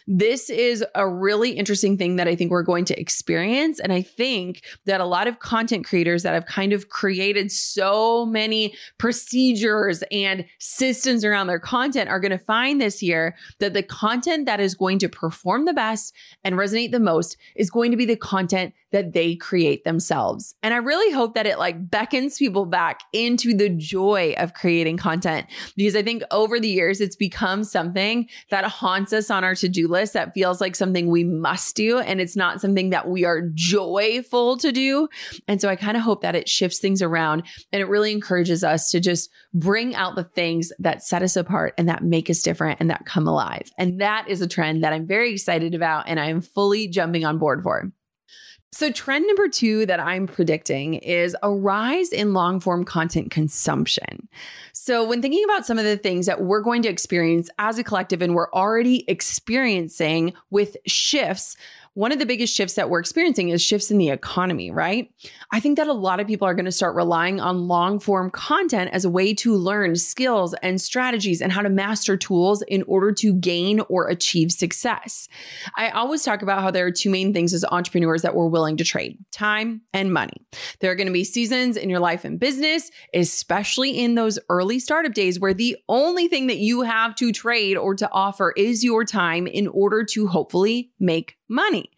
This 0.06 0.50
is 0.50 0.84
a 0.94 1.06
really 1.06 1.52
interesting 1.52 1.96
thing 1.96 2.16
that 2.16 2.28
I 2.28 2.36
think 2.36 2.50
we're 2.50 2.62
going 2.62 2.84
to 2.86 3.00
experience. 3.00 3.80
And 3.80 3.92
I 3.92 4.02
think 4.02 4.62
that 4.86 5.00
a 5.00 5.06
lot 5.06 5.28
of 5.28 5.38
content 5.38 5.84
creators 5.84 6.22
that 6.22 6.34
have 6.34 6.46
kind 6.46 6.72
of 6.72 6.88
created 6.88 7.50
so 7.52 8.26
many 8.26 8.74
procedures 8.98 10.02
and 10.10 10.44
systems 10.58 11.24
around 11.24 11.46
their 11.46 11.60
content 11.60 12.10
are 12.10 12.20
going 12.20 12.30
to 12.32 12.38
find 12.38 12.80
this 12.80 13.02
year 13.02 13.36
that 13.60 13.74
the 13.74 13.82
content 13.82 14.46
that 14.46 14.60
is 14.60 14.74
going 14.74 14.98
to 14.98 15.08
perform 15.08 15.64
the 15.64 15.72
best 15.72 16.14
and 16.44 16.56
resonate 16.56 16.90
the 16.90 17.00
most 17.00 17.36
is 17.54 17.70
going 17.70 17.90
to 17.90 17.96
be 17.96 18.04
the 18.04 18.16
content 18.16 18.74
that 18.92 19.14
they 19.14 19.34
create 19.34 19.84
themselves. 19.84 20.54
And 20.62 20.74
I 20.74 20.76
really 20.76 21.12
hope 21.12 21.34
that 21.34 21.46
it 21.46 21.58
like 21.58 21.90
beckons 21.90 22.38
people 22.38 22.66
back 22.66 23.00
into 23.12 23.56
the 23.56 23.70
joy 23.70 24.34
of 24.36 24.54
creating 24.54 24.98
content 24.98 25.46
because 25.76 25.96
I 25.96 26.02
think 26.02 26.22
over 26.30 26.60
the 26.60 26.68
years 26.68 27.00
it's 27.00 27.16
become 27.16 27.64
something 27.64 28.28
that 28.50 28.64
haunts 28.64 29.12
us 29.12 29.30
on 29.30 29.44
our 29.44 29.54
to-do 29.54 29.88
list 29.92 30.14
that 30.14 30.34
feels 30.34 30.60
like 30.60 30.74
something 30.74 31.08
we 31.08 31.22
must 31.22 31.76
do 31.76 32.00
and 32.00 32.20
it's 32.20 32.36
not 32.36 32.60
something 32.60 32.90
that 32.90 33.08
we 33.08 33.24
are 33.24 33.42
joyful 33.54 34.56
to 34.56 34.72
do. 34.72 35.08
And 35.46 35.60
so 35.60 35.68
I 35.68 35.76
kind 35.76 35.96
of 35.96 36.02
hope 36.02 36.22
that 36.22 36.34
it 36.34 36.48
shifts 36.48 36.80
things 36.80 37.00
around 37.00 37.44
and 37.72 37.80
it 37.80 37.88
really 37.88 38.10
encourages 38.10 38.64
us 38.64 38.90
to 38.90 38.98
just 38.98 39.30
bring 39.54 39.94
out 39.94 40.16
the 40.16 40.24
things 40.24 40.72
that 40.80 41.04
set 41.04 41.22
us 41.22 41.36
apart 41.36 41.74
and 41.78 41.88
that 41.88 42.02
make 42.02 42.28
us 42.28 42.42
different 42.42 42.80
and 42.80 42.90
that 42.90 43.06
come 43.06 43.28
alive. 43.28 43.70
And 43.78 44.00
that 44.00 44.26
is 44.28 44.40
a 44.40 44.48
trend 44.48 44.82
that 44.82 44.92
I'm 44.92 45.06
very 45.06 45.32
excited 45.32 45.74
about 45.74 46.08
and 46.08 46.18
I 46.18 46.26
am 46.26 46.40
fully 46.40 46.88
jumping 46.88 47.24
on 47.24 47.38
board 47.38 47.62
for. 47.62 47.92
So, 48.74 48.90
trend 48.90 49.26
number 49.26 49.48
two 49.48 49.84
that 49.84 50.00
I'm 50.00 50.26
predicting 50.26 50.94
is 50.94 51.36
a 51.42 51.52
rise 51.52 52.08
in 52.08 52.32
long 52.32 52.58
form 52.58 52.86
content 52.86 53.30
consumption. 53.30 54.28
So, 54.72 55.06
when 55.06 55.20
thinking 55.20 55.44
about 55.44 55.66
some 55.66 55.78
of 55.78 55.84
the 55.84 55.98
things 55.98 56.24
that 56.24 56.40
we're 56.40 56.62
going 56.62 56.80
to 56.82 56.88
experience 56.88 57.50
as 57.58 57.78
a 57.78 57.84
collective 57.84 58.22
and 58.22 58.34
we're 58.34 58.50
already 58.50 59.04
experiencing 59.08 60.32
with 60.48 60.78
shifts 60.86 61.54
one 61.94 62.10
of 62.10 62.18
the 62.18 62.26
biggest 62.26 62.54
shifts 62.54 62.74
that 62.74 62.88
we're 62.88 63.00
experiencing 63.00 63.50
is 63.50 63.60
shifts 63.60 63.90
in 63.90 63.98
the 63.98 64.08
economy, 64.08 64.70
right? 64.70 65.12
I 65.50 65.60
think 65.60 65.76
that 65.76 65.88
a 65.88 65.92
lot 65.92 66.20
of 66.20 66.26
people 66.26 66.48
are 66.48 66.54
going 66.54 66.64
to 66.64 66.72
start 66.72 66.96
relying 66.96 67.38
on 67.38 67.68
long 67.68 67.98
form 67.98 68.30
content 68.30 68.90
as 68.92 69.04
a 69.04 69.10
way 69.10 69.34
to 69.34 69.54
learn 69.54 69.96
skills 69.96 70.54
and 70.62 70.80
strategies 70.80 71.42
and 71.42 71.52
how 71.52 71.60
to 71.60 71.68
master 71.68 72.16
tools 72.16 72.62
in 72.62 72.82
order 72.84 73.12
to 73.12 73.34
gain 73.34 73.80
or 73.90 74.08
achieve 74.08 74.52
success. 74.52 75.28
I 75.76 75.90
always 75.90 76.22
talk 76.22 76.40
about 76.40 76.62
how 76.62 76.70
there 76.70 76.86
are 76.86 76.90
two 76.90 77.10
main 77.10 77.34
things 77.34 77.52
as 77.52 77.64
entrepreneurs 77.70 78.22
that 78.22 78.34
we're 78.34 78.46
willing 78.46 78.78
to 78.78 78.84
trade 78.84 79.18
time 79.30 79.82
and 79.92 80.12
money. 80.12 80.46
There 80.80 80.90
are 80.90 80.96
going 80.96 81.08
to 81.08 81.12
be 81.12 81.24
seasons 81.24 81.76
in 81.76 81.90
your 81.90 82.00
life 82.00 82.24
and 82.24 82.40
business, 82.40 82.90
especially 83.12 83.98
in 83.98 84.14
those 84.14 84.38
early 84.48 84.78
startup 84.78 85.12
days 85.12 85.38
where 85.38 85.54
the 85.54 85.76
only 85.88 86.26
thing 86.26 86.46
that 86.46 86.58
you 86.58 86.82
have 86.82 87.14
to 87.16 87.32
trade 87.32 87.76
or 87.76 87.94
to 87.96 88.10
offer 88.12 88.52
is 88.56 88.82
your 88.82 89.04
time 89.04 89.46
in 89.46 89.68
order 89.68 90.04
to 90.04 90.26
hopefully 90.26 90.90
make 90.98 91.36
money. 91.48 91.90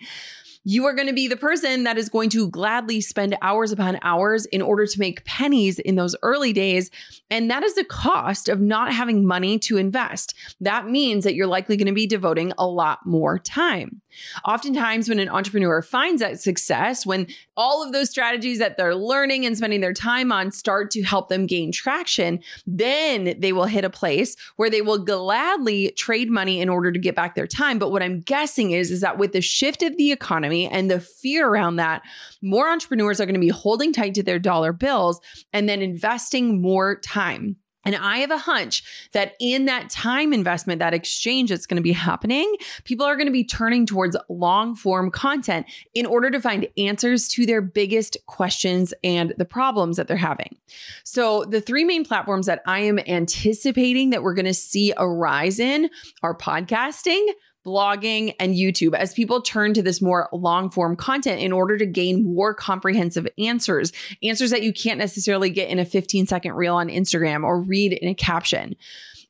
You 0.66 0.86
are 0.86 0.94
going 0.94 1.08
to 1.08 1.12
be 1.12 1.28
the 1.28 1.36
person 1.36 1.84
that 1.84 1.98
is 1.98 2.08
going 2.08 2.30
to 2.30 2.48
gladly 2.48 3.02
spend 3.02 3.36
hours 3.42 3.70
upon 3.70 3.98
hours 4.00 4.46
in 4.46 4.62
order 4.62 4.86
to 4.86 4.98
make 4.98 5.24
pennies 5.26 5.78
in 5.78 5.96
those 5.96 6.16
early 6.22 6.54
days. 6.54 6.90
And 7.30 7.50
that 7.50 7.62
is 7.62 7.74
the 7.74 7.84
cost 7.84 8.48
of 8.48 8.60
not 8.60 8.92
having 8.92 9.26
money 9.26 9.58
to 9.58 9.76
invest. 9.76 10.34
That 10.62 10.88
means 10.88 11.24
that 11.24 11.34
you're 11.34 11.46
likely 11.46 11.76
going 11.76 11.86
to 11.86 11.92
be 11.92 12.06
devoting 12.06 12.54
a 12.56 12.66
lot 12.66 13.04
more 13.04 13.38
time. 13.38 14.00
Oftentimes, 14.44 15.08
when 15.08 15.18
an 15.18 15.28
entrepreneur 15.28 15.82
finds 15.82 16.20
that 16.22 16.40
success, 16.40 17.04
when 17.04 17.26
all 17.56 17.82
of 17.84 17.92
those 17.92 18.08
strategies 18.08 18.60
that 18.60 18.76
they're 18.76 18.94
learning 18.94 19.44
and 19.44 19.56
spending 19.56 19.80
their 19.80 19.92
time 19.92 20.30
on 20.30 20.52
start 20.52 20.90
to 20.92 21.02
help 21.02 21.28
them 21.28 21.46
gain 21.46 21.72
traction, 21.72 22.40
then 22.64 23.34
they 23.38 23.52
will 23.52 23.64
hit 23.64 23.84
a 23.84 23.90
place 23.90 24.36
where 24.54 24.70
they 24.70 24.82
will 24.82 24.98
gladly 24.98 25.90
trade 25.92 26.30
money 26.30 26.60
in 26.60 26.68
order 26.68 26.92
to 26.92 26.98
get 26.98 27.16
back 27.16 27.34
their 27.34 27.48
time. 27.48 27.78
But 27.78 27.90
what 27.90 28.04
I'm 28.04 28.20
guessing 28.20 28.70
is, 28.70 28.92
is 28.92 29.00
that 29.00 29.18
with 29.18 29.32
the 29.32 29.40
shift 29.40 29.82
of 29.82 29.96
the 29.96 30.12
economy 30.12 30.53
and 30.62 30.90
the 30.90 31.00
fear 31.00 31.48
around 31.48 31.76
that, 31.76 32.02
more 32.42 32.70
entrepreneurs 32.70 33.20
are 33.20 33.26
going 33.26 33.34
to 33.34 33.40
be 33.40 33.48
holding 33.48 33.92
tight 33.92 34.14
to 34.14 34.22
their 34.22 34.38
dollar 34.38 34.72
bills 34.72 35.20
and 35.52 35.68
then 35.68 35.82
investing 35.82 36.60
more 36.60 37.00
time. 37.00 37.56
And 37.84 37.94
I 37.94 38.18
have 38.18 38.30
a 38.30 38.38
hunch 38.38 38.82
that 39.12 39.34
in 39.38 39.66
that 39.66 39.90
time 39.90 40.32
investment, 40.32 40.78
that 40.78 40.94
exchange 40.94 41.50
that's 41.50 41.66
going 41.66 41.76
to 41.76 41.82
be 41.82 41.92
happening, 41.92 42.54
people 42.84 43.04
are 43.06 43.16
going 43.16 43.26
to 43.26 43.32
be 43.32 43.44
turning 43.44 43.86
towards 43.86 44.16
long 44.28 44.74
form 44.74 45.10
content 45.10 45.66
in 45.92 46.06
order 46.06 46.30
to 46.30 46.40
find 46.40 46.66
answers 46.78 47.28
to 47.28 47.46
their 47.46 47.60
biggest 47.60 48.16
questions 48.26 48.94
and 49.04 49.34
the 49.36 49.44
problems 49.44 49.96
that 49.96 50.08
they're 50.08 50.16
having. 50.16 50.56
So, 51.04 51.44
the 51.44 51.60
three 51.60 51.84
main 51.84 52.04
platforms 52.04 52.46
that 52.46 52.62
I 52.66 52.80
am 52.80 52.98
anticipating 52.98 54.10
that 54.10 54.22
we're 54.22 54.34
going 54.34 54.44
to 54.46 54.54
see 54.54 54.92
a 54.96 55.08
rise 55.08 55.58
in 55.58 55.90
are 56.22 56.36
podcasting, 56.36 57.26
blogging, 57.64 58.34
and 58.38 58.54
YouTube 58.54 58.94
as 58.94 59.12
people 59.12 59.40
turn 59.40 59.74
to 59.74 59.82
this 59.82 60.02
more 60.02 60.28
long 60.32 60.70
form 60.70 60.96
content 60.96 61.40
in 61.40 61.52
order 61.52 61.78
to 61.78 61.86
gain 61.86 62.34
more 62.34 62.54
comprehensive 62.54 63.26
answers, 63.38 63.92
answers 64.22 64.50
that 64.50 64.62
you 64.62 64.72
can't 64.72 64.98
necessarily 64.98 65.50
get 65.50 65.68
in 65.68 65.78
a 65.78 65.84
15 65.84 66.26
second 66.26 66.52
reel 66.54 66.74
on 66.74 66.88
Instagram 66.88 67.44
or 67.44 67.60
read 67.60 67.92
in 67.92 68.08
a 68.08 68.14
caption 68.14 68.76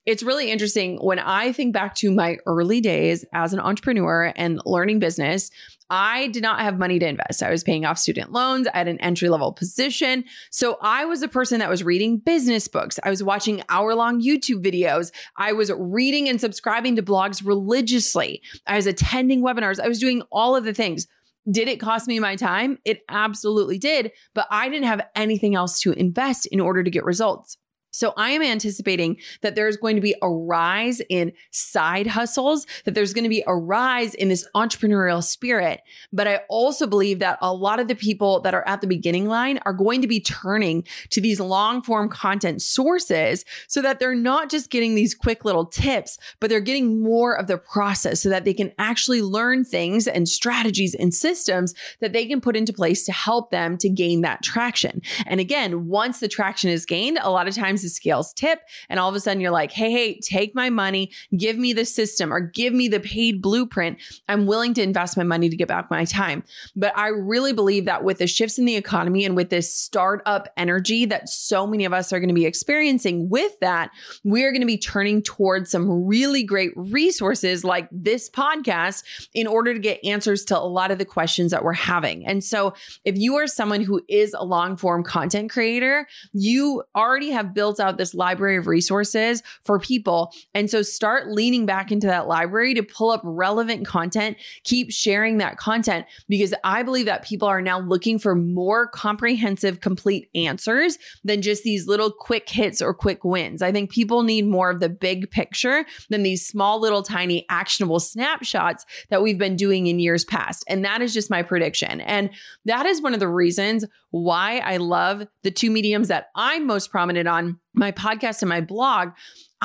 it's 0.06 0.22
really 0.22 0.50
interesting 0.50 0.98
when 0.98 1.18
I 1.18 1.52
think 1.52 1.72
back 1.72 1.94
to 1.96 2.10
my 2.10 2.38
early 2.46 2.80
days 2.80 3.24
as 3.32 3.52
an 3.52 3.60
entrepreneur 3.60 4.32
and 4.36 4.60
learning 4.66 4.98
business. 4.98 5.50
I 5.90 6.28
did 6.28 6.42
not 6.42 6.60
have 6.60 6.78
money 6.78 6.98
to 6.98 7.06
invest. 7.06 7.42
I 7.42 7.50
was 7.50 7.62
paying 7.62 7.84
off 7.84 7.98
student 7.98 8.32
loans. 8.32 8.66
I 8.72 8.78
had 8.78 8.88
an 8.88 9.00
entry 9.00 9.28
level 9.28 9.52
position. 9.52 10.24
So 10.50 10.78
I 10.80 11.04
was 11.04 11.22
a 11.22 11.28
person 11.28 11.58
that 11.60 11.68
was 11.68 11.84
reading 11.84 12.18
business 12.18 12.68
books. 12.68 12.98
I 13.02 13.10
was 13.10 13.22
watching 13.22 13.62
hour 13.68 13.94
long 13.94 14.22
YouTube 14.22 14.64
videos. 14.64 15.12
I 15.36 15.52
was 15.52 15.70
reading 15.76 16.28
and 16.28 16.40
subscribing 16.40 16.96
to 16.96 17.02
blogs 17.02 17.46
religiously. 17.46 18.42
I 18.66 18.76
was 18.76 18.86
attending 18.86 19.42
webinars. 19.42 19.78
I 19.78 19.88
was 19.88 20.00
doing 20.00 20.22
all 20.32 20.56
of 20.56 20.64
the 20.64 20.74
things. 20.74 21.06
Did 21.50 21.68
it 21.68 21.80
cost 21.80 22.08
me 22.08 22.18
my 22.18 22.36
time? 22.36 22.78
It 22.86 23.02
absolutely 23.10 23.78
did. 23.78 24.12
But 24.34 24.46
I 24.50 24.70
didn't 24.70 24.88
have 24.88 25.06
anything 25.14 25.54
else 25.54 25.80
to 25.80 25.92
invest 25.92 26.46
in 26.46 26.60
order 26.60 26.82
to 26.82 26.90
get 26.90 27.04
results. 27.04 27.58
So 27.94 28.12
I 28.16 28.30
am 28.30 28.42
anticipating 28.42 29.18
that 29.42 29.54
there's 29.54 29.76
going 29.76 29.94
to 29.94 30.02
be 30.02 30.16
a 30.20 30.28
rise 30.28 31.00
in 31.08 31.32
side 31.52 32.08
hustles, 32.08 32.66
that 32.84 32.94
there's 32.94 33.12
going 33.12 33.22
to 33.22 33.28
be 33.28 33.44
a 33.46 33.54
rise 33.54 34.14
in 34.14 34.28
this 34.28 34.44
entrepreneurial 34.56 35.22
spirit. 35.22 35.80
But 36.12 36.26
I 36.26 36.40
also 36.48 36.88
believe 36.88 37.20
that 37.20 37.38
a 37.40 37.54
lot 37.54 37.78
of 37.78 37.86
the 37.86 37.94
people 37.94 38.40
that 38.40 38.52
are 38.52 38.66
at 38.66 38.80
the 38.80 38.88
beginning 38.88 39.28
line 39.28 39.60
are 39.64 39.72
going 39.72 40.02
to 40.02 40.08
be 40.08 40.18
turning 40.18 40.82
to 41.10 41.20
these 41.20 41.38
long 41.38 41.82
form 41.82 42.08
content 42.08 42.62
sources 42.62 43.44
so 43.68 43.80
that 43.82 44.00
they're 44.00 44.12
not 44.12 44.50
just 44.50 44.70
getting 44.70 44.96
these 44.96 45.14
quick 45.14 45.44
little 45.44 45.64
tips, 45.64 46.18
but 46.40 46.50
they're 46.50 46.58
getting 46.58 47.00
more 47.00 47.34
of 47.34 47.46
the 47.46 47.58
process 47.58 48.20
so 48.20 48.28
that 48.28 48.44
they 48.44 48.54
can 48.54 48.72
actually 48.76 49.22
learn 49.22 49.62
things 49.64 50.08
and 50.08 50.28
strategies 50.28 50.96
and 50.96 51.14
systems 51.14 51.74
that 52.00 52.12
they 52.12 52.26
can 52.26 52.40
put 52.40 52.56
into 52.56 52.72
place 52.72 53.04
to 53.04 53.12
help 53.12 53.52
them 53.52 53.78
to 53.78 53.88
gain 53.88 54.22
that 54.22 54.42
traction. 54.42 55.00
And 55.26 55.38
again, 55.38 55.86
once 55.86 56.18
the 56.18 56.26
traction 56.26 56.70
is 56.70 56.84
gained, 56.84 57.20
a 57.22 57.30
lot 57.30 57.46
of 57.46 57.54
times 57.54 57.83
the 57.84 57.88
scales 57.90 58.32
tip. 58.32 58.60
And 58.88 58.98
all 58.98 59.08
of 59.08 59.14
a 59.14 59.20
sudden 59.20 59.40
you're 59.40 59.50
like, 59.50 59.70
hey, 59.70 59.92
hey, 59.92 60.18
take 60.20 60.54
my 60.54 60.70
money, 60.70 61.10
give 61.36 61.56
me 61.56 61.72
the 61.72 61.84
system 61.84 62.32
or 62.32 62.40
give 62.40 62.72
me 62.72 62.88
the 62.88 63.00
paid 63.00 63.40
blueprint. 63.40 63.98
I'm 64.28 64.46
willing 64.46 64.74
to 64.74 64.82
invest 64.82 65.16
my 65.16 65.22
money 65.22 65.48
to 65.48 65.56
get 65.56 65.68
back 65.68 65.90
my 65.90 66.04
time. 66.04 66.42
But 66.74 66.96
I 66.96 67.08
really 67.08 67.52
believe 67.52 67.84
that 67.84 68.04
with 68.04 68.18
the 68.18 68.26
shifts 68.26 68.58
in 68.58 68.64
the 68.64 68.76
economy 68.76 69.24
and 69.24 69.36
with 69.36 69.50
this 69.50 69.74
startup 69.74 70.48
energy 70.56 71.04
that 71.06 71.28
so 71.28 71.66
many 71.66 71.84
of 71.84 71.92
us 71.92 72.12
are 72.12 72.18
going 72.18 72.28
to 72.28 72.34
be 72.34 72.46
experiencing 72.46 73.28
with 73.28 73.58
that, 73.60 73.90
we're 74.24 74.50
going 74.50 74.62
to 74.62 74.66
be 74.66 74.78
turning 74.78 75.22
towards 75.22 75.70
some 75.70 76.06
really 76.06 76.42
great 76.42 76.72
resources 76.76 77.64
like 77.64 77.88
this 77.92 78.30
podcast 78.30 79.04
in 79.34 79.46
order 79.46 79.74
to 79.74 79.80
get 79.80 80.04
answers 80.04 80.44
to 80.46 80.58
a 80.58 80.60
lot 80.60 80.90
of 80.90 80.98
the 80.98 81.04
questions 81.04 81.50
that 81.50 81.62
we're 81.62 81.72
having. 81.72 82.26
And 82.26 82.42
so 82.42 82.74
if 83.04 83.16
you 83.16 83.36
are 83.36 83.46
someone 83.46 83.82
who 83.82 84.00
is 84.08 84.34
a 84.34 84.44
long 84.44 84.76
form 84.76 85.02
content 85.02 85.50
creator, 85.50 86.06
you 86.32 86.82
already 86.94 87.30
have 87.30 87.54
built 87.54 87.73
built 87.74 87.86
out 87.86 87.98
this 87.98 88.14
library 88.14 88.56
of 88.56 88.66
resources 88.66 89.42
for 89.62 89.78
people. 89.78 90.32
And 90.54 90.70
so 90.70 90.82
start 90.82 91.28
leaning 91.28 91.66
back 91.66 91.90
into 91.90 92.06
that 92.06 92.28
library 92.28 92.74
to 92.74 92.82
pull 92.82 93.10
up 93.10 93.20
relevant 93.24 93.86
content, 93.86 94.36
keep 94.62 94.92
sharing 94.92 95.38
that 95.38 95.56
content 95.56 96.06
because 96.28 96.54
I 96.62 96.82
believe 96.82 97.06
that 97.06 97.24
people 97.24 97.48
are 97.48 97.62
now 97.62 97.80
looking 97.80 98.18
for 98.18 98.34
more 98.34 98.86
comprehensive, 98.86 99.80
complete 99.80 100.28
answers 100.34 100.98
than 101.24 101.42
just 101.42 101.64
these 101.64 101.86
little 101.88 102.10
quick 102.10 102.48
hits 102.48 102.80
or 102.80 102.94
quick 102.94 103.24
wins. 103.24 103.62
I 103.62 103.72
think 103.72 103.90
people 103.90 104.22
need 104.22 104.46
more 104.46 104.70
of 104.70 104.80
the 104.80 104.88
big 104.88 105.30
picture 105.30 105.84
than 106.10 106.22
these 106.22 106.46
small, 106.46 106.80
little, 106.80 107.02
tiny, 107.02 107.44
actionable 107.48 108.00
snapshots 108.00 108.84
that 109.10 109.22
we've 109.22 109.38
been 109.38 109.56
doing 109.56 109.86
in 109.88 109.98
years 109.98 110.24
past. 110.24 110.64
And 110.68 110.84
that 110.84 111.02
is 111.02 111.12
just 111.12 111.30
my 111.30 111.42
prediction. 111.42 112.00
And 112.02 112.30
that 112.66 112.86
is 112.86 113.02
one 113.02 113.14
of 113.14 113.20
the 113.20 113.28
reasons 113.28 113.84
why 114.10 114.58
I 114.58 114.76
love 114.76 115.26
the 115.42 115.50
two 115.50 115.70
mediums 115.70 116.08
that 116.08 116.28
I'm 116.36 116.66
most 116.66 116.90
prominent 116.90 117.26
on 117.26 117.58
my 117.72 117.92
podcast 117.92 118.42
and 118.42 118.48
my 118.48 118.60
blog 118.60 119.10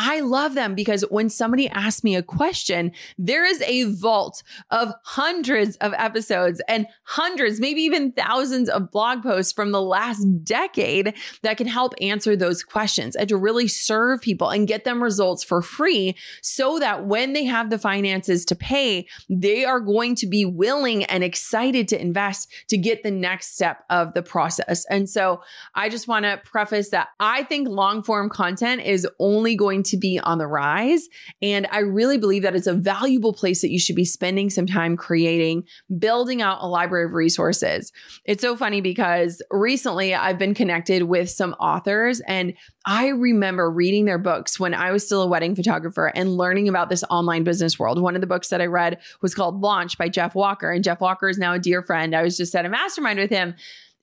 I 0.01 0.22
love 0.22 0.53
them 0.56 0.75
because 0.75 1.01
when 1.10 1.29
somebody 1.29 1.68
asks 1.68 2.06
me 2.06 2.15
a 2.15 2.24
question, 2.24 2.94
there 3.18 3.46
is 3.46 3.62
a 3.63 3.84
vault 3.84 4.44
of 4.72 4.94
hundreds 5.03 5.75
of 5.77 5.94
episodes 5.98 6.62
and 6.70 6.88
hundreds, 7.03 7.60
maybe 7.60 7.82
even 7.82 8.13
thousands 8.13 8.70
of 8.70 8.91
blog 8.91 9.24
posts 9.24 9.51
from 9.51 9.74
the 9.74 9.82
last 9.82 10.24
decade 10.46 11.15
that 11.44 11.58
can 11.58 11.68
help 11.68 11.94
answer 12.00 12.38
those 12.38 12.63
questions 12.63 13.18
and 13.18 13.27
to 13.27 13.36
really 13.36 13.68
serve 13.68 14.22
people 14.22 14.48
and 14.48 14.70
get 14.70 14.86
them 14.86 15.03
results 15.03 15.44
for 15.44 15.62
free 15.62 16.15
so 16.41 16.79
that 16.79 17.06
when 17.06 17.34
they 17.34 17.44
have 17.44 17.70
the 17.70 17.77
finances 17.77 18.46
to 18.46 18.56
pay, 18.56 19.06
they 19.29 19.65
are 19.65 19.82
going 19.82 20.15
to 20.15 20.27
be 20.27 20.46
willing 20.46 21.03
and 21.03 21.25
excited 21.25 21.89
to 21.89 22.01
invest 22.01 22.50
to 22.70 22.77
get 22.77 23.03
the 23.03 23.12
next 23.12 23.53
step 23.53 23.84
of 23.89 24.13
the 24.13 24.24
process. 24.24 24.86
And 24.89 25.10
so 25.10 25.41
I 25.75 25.89
just 25.89 26.08
want 26.08 26.24
to 26.24 26.39
preface 26.46 26.91
that 26.91 27.10
I 27.20 27.44
think 27.44 27.68
long 27.68 28.01
form 28.01 28.29
content 28.29 28.84
is 28.84 29.06
only 29.20 29.58
going 29.58 29.84
to 29.84 29.88
to 29.89 29.98
be 29.98 30.19
on 30.19 30.38
the 30.38 30.48
rise. 30.48 31.08
And 31.41 31.67
I 31.72 31.79
really 31.79 32.17
believe 32.17 32.43
that 32.43 32.55
it's 32.55 32.67
a 32.67 32.74
valuable 32.74 33.34
place 33.34 33.62
that 33.62 33.72
you 33.72 33.79
should 33.79 33.96
be 33.96 34.05
spending 34.05 34.50
some 34.50 34.65
time 34.65 34.98
creating, 34.98 35.63
building 35.98 36.41
out 36.41 36.60
a 36.62 36.67
library 36.67 37.05
of 37.05 37.13
resources. 37.13 37.91
It's 38.25 38.41
so 38.41 38.55
funny 38.55 38.81
because 38.81 39.41
recently 39.51 40.13
I've 40.13 40.38
been 40.38 40.53
connected 40.53 41.03
with 41.03 41.29
some 41.29 41.53
authors 41.53 42.22
and 42.22 42.53
I 42.86 43.10
remember 43.10 43.69
reading 43.69 44.05
their 44.05 44.17
books 44.17 44.60
when 44.60 44.74
I 44.74 44.91
was 44.91 45.05
still 45.05 45.22
a 45.22 45.27
wedding 45.27 45.55
photographer 45.55 46.08
and 46.08 46.38
learning 46.38 46.67
about 46.67 46.89
this 46.89 47.03
online 47.10 47.43
business 47.43 47.77
world. 47.77 48.01
One 48.01 48.15
of 48.15 48.22
the 48.22 48.27
books 48.27 48.50
that 48.50 48.62
I 48.62 48.65
read 48.65 49.00
was 49.22 49.36
called 49.36 49.62
Launch 49.62 49.98
by 49.98 50.10
Jeff 50.10 50.34
Walker. 50.34 50.72
And 50.72 50.84
Jeff 50.84 51.01
Walker 51.01 51.29
is 51.29 51.38
now 51.38 51.53
a 51.53 51.60
dear 51.60 51.84
friend. 51.84 52.15
I 52.15 52.24
was 52.24 52.38
just 52.38 52.55
at 52.55 52.65
a 52.65 52.69
mastermind 52.69 53.19
with 53.19 53.29
him. 53.29 53.55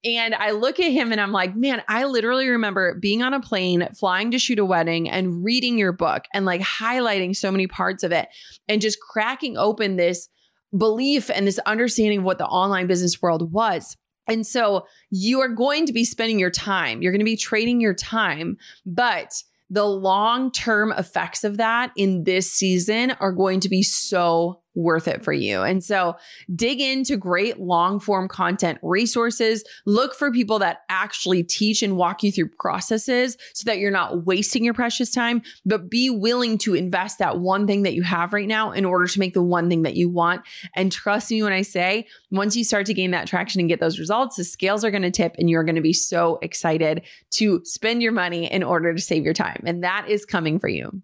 And 0.05 0.35
I 0.35 0.53
look 0.53 0.79
at 0.79 0.93
him 0.93 1.11
and 1.11 1.21
I'm 1.21 1.33
like, 1.33 1.57
man, 1.57 1.83
I 1.89 2.05
literally 2.05 2.49
remember 2.49 2.95
being 2.95 3.23
on 3.23 3.35
a 3.35 3.41
plane, 3.41 3.89
flying 3.99 4.31
to 4.31 4.39
shoot 4.39 4.59
a 4.59 4.65
wedding 4.65 5.09
and 5.09 5.45
reading 5.45 5.79
your 5.79 5.93
book 5.93 6.25
and 6.33 6.45
like 6.45 6.61
highlighting 6.61 7.35
so 7.35 7.51
many 7.51 7.67
parts 7.67 8.05
of 8.05 8.13
it 8.13 8.29
and 8.69 8.81
just 8.81 9.01
cracking 9.01 9.57
open 9.57 9.97
this 9.97 10.29
belief 10.77 11.31
and 11.31 11.47
this 11.47 11.59
understanding 11.61 12.21
of 12.21 12.25
what 12.25 12.39
the 12.39 12.47
online 12.47 12.87
business 12.87 13.21
world 13.21 13.53
was. 13.53 13.97
And 14.29 14.47
so 14.47 14.87
you 15.11 15.41
are 15.41 15.49
going 15.49 15.87
to 15.87 15.93
be 15.93 16.05
spending 16.05 16.39
your 16.39 16.51
time, 16.51 17.03
you're 17.03 17.13
going 17.13 17.21
to 17.21 17.25
be 17.25 17.37
trading 17.37 17.81
your 17.81 17.95
time, 17.95 18.57
but 18.85 19.43
the 19.71 19.85
long 19.85 20.53
term 20.53 20.93
effects 20.93 21.45
of 21.45 21.57
that 21.57 21.93
in 21.97 22.25
this 22.25 22.53
season 22.53 23.13
are 23.21 23.33
going 23.33 23.61
to 23.61 23.69
be 23.69 23.83
so 23.83 24.63
worth 24.77 25.09
it 25.09 25.25
for 25.25 25.33
you. 25.33 25.63
And 25.63 25.83
so 25.83 26.17
dig 26.55 26.81
into 26.81 27.17
great 27.17 27.59
long 27.59 27.99
form 27.99 28.29
content 28.29 28.79
resources. 28.83 29.65
Look 29.87 30.15
for 30.15 30.31
people 30.31 30.59
that 30.61 30.83
actually 30.89 31.43
teach 31.43 31.83
and 31.83 31.97
walk 31.97 32.23
you 32.23 32.31
through 32.31 32.51
processes 32.51 33.37
so 33.55 33.65
that 33.65 33.79
you're 33.79 33.91
not 33.91 34.27
wasting 34.27 34.65
your 34.65 34.75
precious 34.75 35.11
time, 35.11 35.43
but 35.65 35.91
be 35.91 36.11
willing 36.11 36.59
to 36.59 36.75
invest 36.75 37.19
that 37.19 37.39
one 37.39 37.67
thing 37.67 37.83
that 37.83 37.95
you 37.95 38.03
have 38.03 38.33
right 38.33 38.47
now 38.47 38.71
in 38.71 38.85
order 38.85 39.07
to 39.07 39.19
make 39.19 39.35
the 39.35 39.43
one 39.43 39.69
thing 39.69 39.83
that 39.83 39.97
you 39.97 40.09
want. 40.09 40.43
And 40.75 40.93
trust 40.93 41.31
me 41.31 41.43
when 41.43 41.53
I 41.53 41.63
say, 41.63 42.07
once 42.31 42.55
you 42.55 42.63
start 42.63 42.87
to 42.87 42.95
gain 42.95 43.11
that 43.13 43.27
traction 43.27 43.61
and 43.61 43.69
get 43.69 43.81
those 43.81 43.99
results, 43.99 44.37
the 44.37 44.45
scales 44.45 44.85
are 44.85 44.91
going 44.91 45.03
to 45.03 45.11
tip 45.11 45.35
and 45.39 45.49
you're 45.49 45.65
going 45.65 45.77
to 45.77 45.81
be 45.81 45.93
so 45.95 46.39
excited 46.43 47.03
to 47.31 47.63
spend 47.65 48.03
your 48.03 48.13
money 48.13 48.51
in 48.53 48.63
order 48.63 48.95
to 48.95 49.01
save 49.01 49.25
your 49.25 49.35
time. 49.35 49.63
And 49.65 49.83
that 49.83 50.07
is 50.09 50.27
coming 50.27 50.59
for 50.59 50.69
you. 50.69 51.03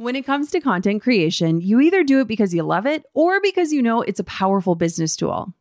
When 0.00 0.14
it 0.14 0.24
comes 0.24 0.52
to 0.52 0.60
content 0.60 1.02
creation, 1.02 1.60
you 1.60 1.80
either 1.80 2.04
do 2.04 2.20
it 2.20 2.28
because 2.28 2.54
you 2.54 2.62
love 2.62 2.86
it 2.86 3.04
or 3.14 3.40
because 3.40 3.72
you 3.72 3.82
know 3.82 4.00
it's 4.00 4.20
a 4.20 4.24
powerful 4.24 4.76
business 4.76 5.16
tool. 5.16 5.52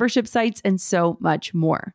membership 0.00 0.26
sites, 0.26 0.62
and 0.64 0.80
so 0.80 1.18
much 1.20 1.52
more. 1.52 1.94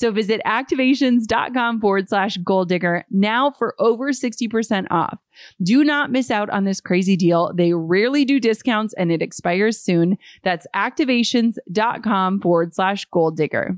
Visit 0.09 0.41
activations.com 0.47 1.81
forward 1.81 2.09
slash 2.09 2.37
goal 2.37 2.65
digger 2.65 3.05
now 3.11 3.51
for 3.51 3.75
over 3.77 4.11
60% 4.11 4.87
off. 4.89 5.19
Do 5.61 5.83
not 5.83 6.11
miss 6.11 6.31
out 6.31 6.49
on 6.49 6.63
this 6.63 6.81
crazy 6.81 7.15
deal. 7.15 7.51
They 7.53 7.73
rarely 7.73 8.25
do 8.25 8.39
discounts 8.39 8.95
and 8.95 9.11
it 9.11 9.21
expires 9.21 9.79
soon. 9.79 10.17
That's 10.43 10.65
activations.com 10.75 12.41
forward 12.41 12.73
slash 12.73 13.05
goal 13.05 13.31
digger. 13.31 13.77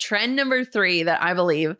Trend 0.00 0.34
number 0.34 0.64
three 0.64 1.04
that 1.04 1.22
I 1.22 1.34
believe 1.34 1.76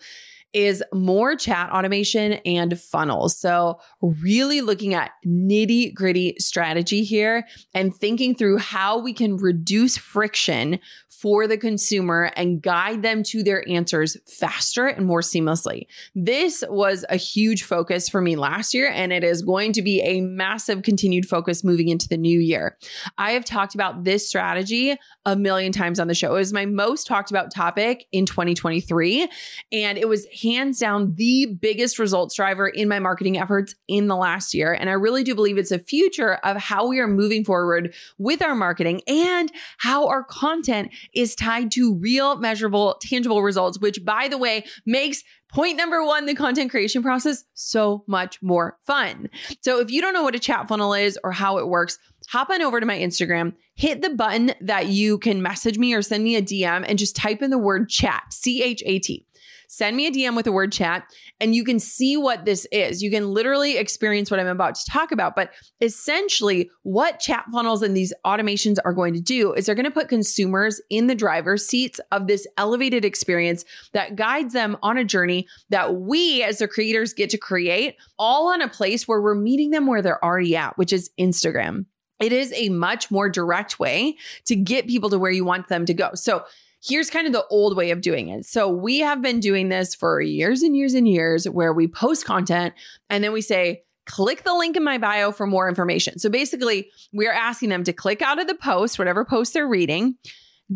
is 0.54 0.84
more 0.94 1.34
chat 1.34 1.68
automation 1.70 2.34
and 2.46 2.80
funnels. 2.80 3.36
So, 3.36 3.80
really 4.00 4.60
looking 4.60 4.94
at 4.94 5.10
nitty 5.26 5.92
gritty 5.92 6.36
strategy 6.38 7.02
here 7.02 7.46
and 7.74 7.94
thinking 7.94 8.34
through 8.34 8.58
how 8.58 8.98
we 8.98 9.12
can 9.12 9.36
reduce 9.36 9.98
friction 9.98 10.78
for 11.24 11.46
the 11.46 11.56
consumer 11.56 12.30
and 12.36 12.60
guide 12.60 13.00
them 13.00 13.22
to 13.22 13.42
their 13.42 13.66
answers 13.66 14.18
faster 14.26 14.86
and 14.86 15.06
more 15.06 15.22
seamlessly. 15.22 15.86
This 16.14 16.62
was 16.68 17.02
a 17.08 17.16
huge 17.16 17.62
focus 17.62 18.10
for 18.10 18.20
me 18.20 18.36
last 18.36 18.74
year, 18.74 18.90
and 18.92 19.10
it 19.10 19.24
is 19.24 19.40
going 19.40 19.72
to 19.72 19.80
be 19.80 20.02
a 20.02 20.20
massive 20.20 20.82
continued 20.82 21.26
focus 21.26 21.64
moving 21.64 21.88
into 21.88 22.08
the 22.08 22.18
new 22.18 22.38
year. 22.38 22.76
I 23.16 23.30
have 23.30 23.46
talked 23.46 23.74
about 23.74 24.04
this 24.04 24.28
strategy 24.28 24.98
a 25.24 25.34
million 25.34 25.72
times 25.72 25.98
on 25.98 26.08
the 26.08 26.14
show. 26.14 26.36
It 26.36 26.40
was 26.40 26.52
my 26.52 26.66
most 26.66 27.06
talked 27.06 27.30
about 27.30 27.50
topic 27.50 28.04
in 28.12 28.26
2023, 28.26 29.26
and 29.72 29.96
it 29.96 30.06
was 30.06 30.26
hands 30.42 30.78
down 30.78 31.14
the 31.14 31.46
biggest 31.46 31.98
results 31.98 32.34
driver 32.34 32.68
in 32.68 32.86
my 32.86 32.98
marketing 32.98 33.38
efforts 33.38 33.74
in 33.88 34.08
the 34.08 34.16
last 34.16 34.52
year. 34.52 34.74
And 34.74 34.90
I 34.90 34.92
really 34.92 35.24
do 35.24 35.34
believe 35.34 35.56
it's 35.56 35.70
a 35.70 35.78
future 35.78 36.34
of 36.44 36.58
how 36.58 36.86
we 36.86 37.00
are 37.00 37.08
moving 37.08 37.46
forward 37.46 37.94
with 38.18 38.42
our 38.42 38.54
marketing 38.54 39.00
and 39.08 39.50
how 39.78 40.06
our 40.06 40.22
content 40.22 40.90
is 41.14 41.34
tied 41.34 41.70
to 41.72 41.94
real, 41.94 42.36
measurable, 42.36 42.96
tangible 43.00 43.42
results, 43.42 43.78
which, 43.78 44.04
by 44.04 44.28
the 44.28 44.38
way, 44.38 44.64
makes 44.84 45.22
Point 45.54 45.76
number 45.76 46.04
one, 46.04 46.26
the 46.26 46.34
content 46.34 46.72
creation 46.72 47.00
process, 47.00 47.44
so 47.54 48.02
much 48.08 48.42
more 48.42 48.76
fun. 48.84 49.30
So 49.60 49.78
if 49.78 49.88
you 49.88 50.00
don't 50.00 50.12
know 50.12 50.24
what 50.24 50.34
a 50.34 50.40
chat 50.40 50.66
funnel 50.66 50.94
is 50.94 51.16
or 51.22 51.30
how 51.30 51.58
it 51.58 51.68
works, 51.68 51.96
hop 52.28 52.50
on 52.50 52.60
over 52.60 52.80
to 52.80 52.86
my 52.86 52.98
Instagram, 52.98 53.52
hit 53.76 54.02
the 54.02 54.10
button 54.10 54.54
that 54.60 54.88
you 54.88 55.16
can 55.16 55.42
message 55.42 55.78
me 55.78 55.94
or 55.94 56.02
send 56.02 56.24
me 56.24 56.34
a 56.34 56.42
DM 56.42 56.84
and 56.88 56.98
just 56.98 57.14
type 57.14 57.40
in 57.40 57.50
the 57.50 57.58
word 57.58 57.88
chat, 57.88 58.24
C 58.32 58.64
H 58.64 58.82
A 58.84 58.98
T. 58.98 59.28
send 59.76 59.96
me 59.96 60.06
a 60.06 60.10
DM 60.10 60.36
with 60.36 60.44
the 60.44 60.52
word 60.52 60.72
chat 60.72 61.04
and 61.40 61.54
you 61.54 61.64
can 61.64 61.78
see 61.78 62.16
what 62.16 62.44
this 62.44 62.66
is. 62.70 63.02
You 63.02 63.10
can 63.10 63.32
literally 63.32 63.76
experience 63.76 64.30
what 64.30 64.38
I'm 64.38 64.46
about 64.46 64.76
to 64.76 64.90
talk 64.90 65.10
about. 65.12 65.34
But 65.34 65.50
essentially, 65.80 66.70
what 66.82 67.18
chat 67.18 67.44
funnels 67.52 67.82
and 67.82 67.96
these 67.96 68.12
automations 68.24 68.78
are 68.84 68.92
going 68.92 69.14
to 69.14 69.20
do 69.20 69.52
is 69.52 69.66
they're 69.66 69.74
going 69.74 69.84
to 69.84 69.90
put 69.90 70.08
consumers 70.08 70.80
in 70.90 71.08
the 71.08 71.14
driver's 71.14 71.66
seats 71.66 72.00
of 72.12 72.26
this 72.26 72.46
elevated 72.56 73.04
experience 73.04 73.64
that 73.92 74.16
guides 74.16 74.52
them 74.52 74.76
on 74.82 74.96
a 74.96 75.04
journey 75.04 75.46
that 75.70 75.96
we 75.96 76.42
as 76.42 76.58
the 76.58 76.68
creators 76.68 77.12
get 77.12 77.30
to 77.30 77.38
create, 77.38 77.96
all 78.18 78.52
on 78.52 78.62
a 78.62 78.68
place 78.68 79.08
where 79.08 79.20
we're 79.20 79.34
meeting 79.34 79.70
them 79.70 79.86
where 79.86 80.02
they're 80.02 80.24
already 80.24 80.56
at, 80.56 80.78
which 80.78 80.92
is 80.92 81.10
Instagram. 81.18 81.86
It 82.20 82.32
is 82.32 82.52
a 82.54 82.68
much 82.68 83.10
more 83.10 83.28
direct 83.28 83.80
way 83.80 84.16
to 84.46 84.54
get 84.54 84.86
people 84.86 85.10
to 85.10 85.18
where 85.18 85.32
you 85.32 85.44
want 85.44 85.68
them 85.68 85.84
to 85.86 85.94
go. 85.94 86.10
So, 86.14 86.44
here's 86.84 87.10
kind 87.10 87.26
of 87.26 87.32
the 87.32 87.46
old 87.48 87.76
way 87.76 87.90
of 87.90 88.00
doing 88.00 88.28
it. 88.28 88.44
So 88.44 88.68
we 88.68 88.98
have 88.98 89.22
been 89.22 89.40
doing 89.40 89.68
this 89.68 89.94
for 89.94 90.20
years 90.20 90.62
and 90.62 90.76
years 90.76 90.94
and 90.94 91.08
years 91.08 91.48
where 91.48 91.72
we 91.72 91.88
post 91.88 92.24
content 92.24 92.74
and 93.08 93.24
then 93.24 93.32
we 93.32 93.40
say, 93.40 93.82
click 94.06 94.44
the 94.44 94.52
link 94.54 94.76
in 94.76 94.84
my 94.84 94.98
bio 94.98 95.32
for 95.32 95.46
more 95.46 95.68
information. 95.68 96.18
So 96.18 96.28
basically, 96.28 96.90
we're 97.12 97.32
asking 97.32 97.70
them 97.70 97.84
to 97.84 97.92
click 97.92 98.20
out 98.20 98.38
of 98.38 98.46
the 98.46 98.54
post, 98.54 98.98
whatever 98.98 99.24
post 99.24 99.54
they're 99.54 99.66
reading, 99.66 100.16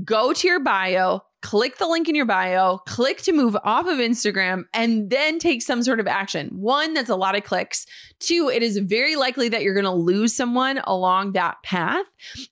go 0.04 0.32
to 0.32 0.48
your 0.48 0.60
bio, 0.60 1.20
click 1.40 1.78
the 1.78 1.86
link 1.86 2.08
in 2.08 2.14
your 2.14 2.26
bio, 2.26 2.78
click 2.78 3.22
to 3.22 3.32
move 3.32 3.56
off 3.62 3.86
of 3.86 3.98
Instagram, 3.98 4.64
and 4.74 5.08
then 5.08 5.38
take 5.38 5.62
some 5.62 5.82
sort 5.82 6.00
of 6.00 6.06
action. 6.06 6.48
One, 6.52 6.94
that's 6.94 7.08
a 7.08 7.16
lot 7.16 7.36
of 7.36 7.44
clicks. 7.44 7.86
Two, 8.18 8.50
it 8.52 8.62
is 8.62 8.78
very 8.78 9.14
likely 9.14 9.48
that 9.48 9.62
you're 9.62 9.74
going 9.74 9.84
to 9.84 9.92
lose 9.92 10.34
someone 10.34 10.80
along 10.84 11.32
that 11.32 11.62
path. 11.62 12.06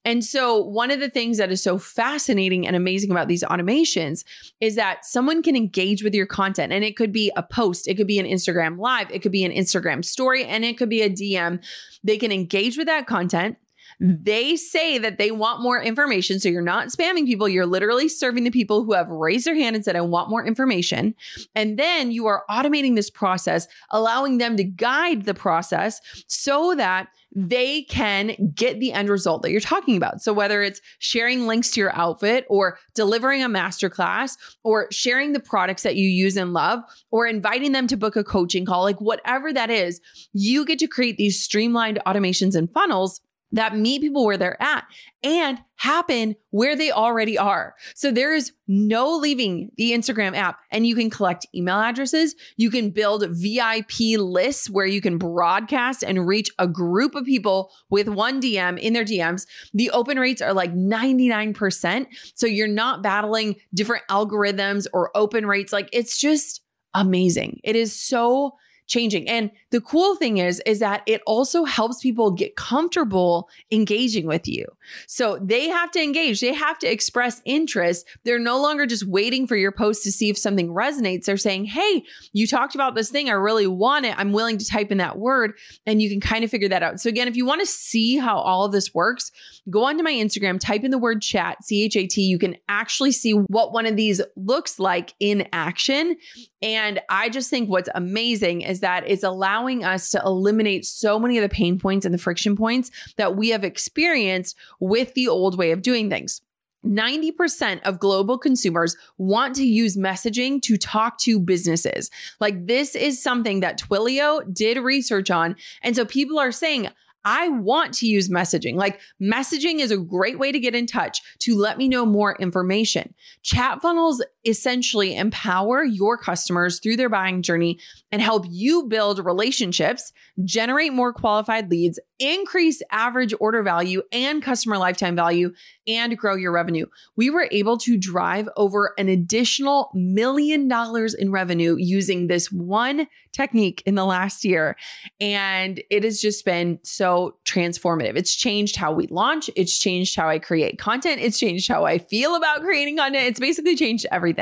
And 0.05 0.25
so, 0.25 0.62
one 0.62 0.90
of 0.90 1.01
the 1.01 1.11
things 1.11 1.38
that 1.38 1.51
is 1.51 1.62
so 1.62 1.79
fascinating 1.79 2.66
and 2.66 2.77
amazing 2.77 3.11
about 3.11 3.29
these 3.29 3.42
automations 3.42 4.25
is 4.61 4.77
that 4.77 5.05
someone 5.05 5.42
can 5.42 5.57
engage 5.57 6.05
with 6.05 6.14
your 6.14 6.27
content, 6.27 6.72
and 6.72 6.85
it 6.85 6.96
could 6.96 7.12
be 7.12 7.33
a 7.37 7.42
post, 7.42 7.88
it 7.88 7.96
could 7.96 8.07
be 8.07 8.20
an 8.20 8.27
Instagram 8.27 8.79
live, 8.79 9.11
it 9.11 9.20
could 9.20 9.33
be 9.33 9.44
an 9.44 9.53
Instagram 9.53 10.05
story, 10.05 10.44
and 10.44 10.64
it 10.64 10.79
could 10.79 10.88
be 10.88 11.03
a 11.03 11.11
DM. 11.11 11.62
They 12.05 12.18
can 12.18 12.31
engage 12.31 12.79
with 12.79 12.87
that 12.87 13.07
content 13.07 13.57
they 13.98 14.56
say 14.56 14.98
that 14.98 15.18
they 15.18 15.30
want 15.30 15.62
more 15.62 15.80
information. 15.80 16.38
So 16.38 16.48
you're 16.48 16.62
not 16.62 16.88
spamming 16.88 17.26
people. 17.26 17.48
You're 17.48 17.66
literally 17.66 18.09
serving 18.09 18.44
the 18.44 18.50
people 18.50 18.85
who 18.85 18.92
have 18.92 19.09
raised 19.09 19.46
their 19.46 19.54
hand 19.54 19.74
and 19.74 19.85
said, 19.85 19.96
I 19.96 20.02
want 20.02 20.28
more 20.28 20.44
information. 20.44 21.14
And 21.54 21.78
then 21.78 22.11
you 22.11 22.26
are 22.26 22.44
automating 22.50 22.94
this 22.94 23.11
process, 23.11 23.66
allowing 23.90 24.38
them 24.38 24.56
to 24.56 24.64
guide 24.64 25.24
the 25.24 25.35
process 25.35 26.00
so 26.26 26.74
that 26.74 27.09
they 27.35 27.82
can 27.82 28.35
get 28.54 28.80
the 28.80 28.92
end 28.92 29.09
result 29.09 29.42
that 29.42 29.50
you're 29.50 29.61
talking 29.61 29.96
about. 29.96 30.22
So 30.22 30.32
whether 30.32 30.62
it's 30.62 30.80
sharing 30.98 31.46
links 31.46 31.70
to 31.72 31.80
your 31.80 31.94
outfit 31.94 32.46
or 32.48 32.78
delivering 32.94 33.42
a 33.42 33.48
masterclass 33.48 34.38
or 34.64 34.88
sharing 34.90 35.32
the 35.32 35.40
products 35.40 35.82
that 35.82 35.96
you 35.96 36.09
use 36.09 36.37
and 36.37 36.54
love 36.54 36.80
or 37.11 37.26
inviting 37.26 37.72
them 37.72 37.87
to 37.88 37.96
book 37.96 38.16
a 38.16 38.24
coaching 38.24 38.64
call, 38.64 38.82
like 38.82 39.00
whatever 39.00 39.52
that 39.52 39.70
is, 39.70 40.00
you 40.32 40.64
get 40.64 40.78
to 40.78 40.87
create 40.87 41.18
these 41.18 41.42
streamlined 41.42 41.98
automations 42.06 42.54
and 42.54 42.72
funnels 42.72 43.20
that 43.52 43.76
meet 43.76 44.02
people 44.02 44.24
where 44.24 44.37
they're 44.37 44.61
at 44.62 44.85
and 45.22 45.59
happen 45.76 46.35
where 46.50 46.74
they 46.76 46.90
already 46.90 47.38
are. 47.38 47.74
So 47.94 48.11
there 48.11 48.35
is 48.35 48.52
no 48.66 49.16
leaving 49.16 49.70
the 49.76 49.92
Instagram 49.92 50.35
app 50.35 50.59
and 50.70 50.87
you 50.87 50.94
can 50.94 51.11
collect 51.11 51.46
email 51.54 51.80
addresses. 51.80 52.35
You 52.56 52.70
can 52.70 52.90
build 52.90 53.24
VIP 53.30 54.18
lists 54.18 54.68
where 54.68 54.87
you 54.87 55.00
can 55.00 55.18
broadcast 55.18 56.02
and 56.02 56.26
reach 56.26 56.50
a 56.59 56.66
group 56.66 57.14
of 57.14 57.24
people 57.24 57.70
with 57.88 58.09
one 58.09 58.40
DM 58.40 58.78
in 58.78 58.92
their 58.92 59.04
DMs. 59.04 59.46
The 59.72 59.90
open 59.90 60.18
rates 60.18 60.42
are 60.42 60.54
like 60.54 60.74
99%. 60.74 62.06
So 62.35 62.46
you're 62.46 62.68
not 62.68 63.02
battling 63.02 63.56
different 63.74 64.04
algorithms 64.11 64.87
or 64.92 65.16
open 65.16 65.46
rates. 65.46 65.72
Like 65.72 65.88
it's 65.92 66.18
just 66.18 66.62
amazing. 66.94 67.61
It 67.62 67.76
is 67.76 67.94
so 67.94 68.56
changing. 68.87 69.28
And 69.28 69.50
the 69.76 69.82
cool 69.82 70.16
thing 70.16 70.38
is, 70.38 70.62
is 70.64 70.78
that 70.78 71.02
it 71.04 71.20
also 71.26 71.64
helps 71.64 72.00
people 72.00 72.30
get 72.30 72.56
comfortable 72.56 73.50
engaging 73.70 74.26
with 74.26 74.48
you. 74.48 74.64
So 75.06 75.38
they 75.42 75.68
have 75.68 75.90
to 75.90 76.02
engage, 76.02 76.40
they 76.40 76.54
have 76.54 76.78
to 76.78 76.90
express 76.90 77.42
interest. 77.44 78.06
They're 78.24 78.38
no 78.38 78.58
longer 78.58 78.86
just 78.86 79.06
waiting 79.06 79.46
for 79.46 79.54
your 79.54 79.72
post 79.72 80.02
to 80.04 80.12
see 80.12 80.30
if 80.30 80.38
something 80.38 80.68
resonates. 80.68 81.26
They're 81.26 81.36
saying, 81.36 81.66
Hey, 81.66 82.04
you 82.32 82.46
talked 82.46 82.74
about 82.74 82.94
this 82.94 83.10
thing. 83.10 83.28
I 83.28 83.34
really 83.34 83.66
want 83.66 84.06
it. 84.06 84.18
I'm 84.18 84.32
willing 84.32 84.56
to 84.56 84.64
type 84.64 84.90
in 84.90 84.96
that 84.96 85.18
word. 85.18 85.52
And 85.84 86.00
you 86.00 86.08
can 86.08 86.20
kind 86.20 86.42
of 86.42 86.50
figure 86.50 86.70
that 86.70 86.82
out. 86.82 86.98
So 86.98 87.10
again, 87.10 87.28
if 87.28 87.36
you 87.36 87.44
want 87.44 87.60
to 87.60 87.66
see 87.66 88.16
how 88.16 88.38
all 88.38 88.64
of 88.64 88.72
this 88.72 88.94
works, 88.94 89.30
go 89.68 89.84
onto 89.84 90.02
my 90.02 90.12
Instagram, 90.12 90.58
type 90.58 90.84
in 90.84 90.90
the 90.90 90.96
word 90.96 91.20
chat, 91.20 91.62
C 91.64 91.84
H 91.84 91.96
A 91.96 92.06
T. 92.06 92.22
You 92.22 92.38
can 92.38 92.56
actually 92.66 93.12
see 93.12 93.32
what 93.32 93.74
one 93.74 93.84
of 93.84 93.96
these 93.96 94.22
looks 94.36 94.78
like 94.78 95.12
in 95.20 95.46
action. 95.52 96.16
And 96.62 96.98
I 97.10 97.28
just 97.28 97.50
think 97.50 97.68
what's 97.68 97.90
amazing 97.94 98.62
is 98.62 98.80
that 98.80 99.04
it's 99.06 99.22
allowing 99.22 99.65
us 99.74 100.11
to 100.11 100.22
eliminate 100.24 100.85
so 100.85 101.18
many 101.18 101.38
of 101.38 101.42
the 101.42 101.48
pain 101.48 101.79
points 101.79 102.05
and 102.05 102.14
the 102.14 102.18
friction 102.18 102.57
points 102.57 102.90
that 103.16 103.37
we 103.37 103.50
have 103.50 103.64
experienced 103.64 104.57
with 104.81 105.14
the 105.14 105.29
old 105.29 105.59
way 105.59 105.70
of 105.70 105.83
doing 105.83 106.09
things. 106.09 106.40
90% 106.85 107.83
of 107.83 107.98
global 107.98 108.38
consumers 108.38 108.96
want 109.18 109.57
to 109.57 109.64
use 109.64 109.96
messaging 109.96 110.62
to 110.62 110.76
talk 110.76 111.18
to 111.18 111.40
businesses. 111.40 112.11
Like 112.40 112.66
this 112.66 112.94
is 112.94 113.22
something 113.22 113.61
that 113.61 113.81
Twilio 113.81 114.42
did 114.55 114.79
research 114.79 115.31
on. 115.31 115.57
And 115.83 115.96
so 115.96 116.05
people 116.05 116.38
are 116.38 116.52
saying, 116.52 116.88
I 117.26 117.48
want 117.48 117.92
to 117.94 118.07
use 118.07 118.29
messaging. 118.29 118.76
Like 118.76 119.00
messaging 119.20 119.81
is 119.81 119.90
a 119.90 119.96
great 119.96 120.38
way 120.38 120.52
to 120.52 120.61
get 120.61 120.76
in 120.76 120.87
touch 120.87 121.20
to 121.40 121.57
let 121.57 121.76
me 121.76 121.88
know 121.88 122.07
more 122.07 122.37
information. 122.37 123.12
Chat 123.42 123.83
funnels 123.83 124.24
essentially 124.46 125.16
empower 125.16 125.85
your 125.85 126.16
customers 126.16 126.78
through 126.78 126.96
their 126.96 127.09
buying 127.09 127.42
journey 127.42 127.78
and 128.12 128.22
help 128.22 128.46
you 128.48 128.85
build 128.85 129.24
relationships, 129.24 130.12
generate 130.44 130.92
more 130.92 131.12
qualified 131.12 131.70
leads, 131.70 131.98
increase 132.18 132.80
average 132.90 133.35
order 133.40 133.62
value 133.62 134.02
and 134.12 134.42
customer 134.42 134.78
lifetime 134.78 135.16
value, 135.16 135.52
and 135.87 136.16
grow 136.16 136.35
your 136.35 136.52
revenue. 136.52 136.87
We 137.16 137.30
were 137.30 137.48
able 137.50 137.76
to 137.78 137.96
drive 137.96 138.48
over 138.56 138.94
an 138.96 139.09
additional 139.09 139.90
million 139.94 140.68
dollars 140.68 141.14
in 141.14 141.30
revenue 141.30 141.76
using 141.78 142.28
this 142.28 142.50
one 142.50 143.06
technique 143.32 143.82
in 143.85 143.96
the 143.96 144.04
last 144.04 144.44
year. 144.44 144.76
And 145.20 145.82
it 145.90 146.04
has 146.04 146.20
just 146.20 146.44
been 146.44 146.78
so 146.82 147.37
transformative. 147.44 148.16
It's 148.16 148.35
changed 148.35 148.76
how 148.76 148.92
we 148.92 149.09
launch, 149.09 149.50
it's 149.56 149.78
changed 149.78 150.16
how 150.16 150.28
I 150.28 150.38
create 150.38 150.78
content, 150.78 151.20
it's 151.20 151.38
changed 151.38 151.68
how 151.68 151.85
I 151.85 151.98
feel 151.98 152.35
about 152.35 152.62
creating 152.62 152.96
content. 152.96 153.26
It's 153.26 153.40
basically 153.40 153.76
changed 153.76 154.06
everything. 154.11 154.36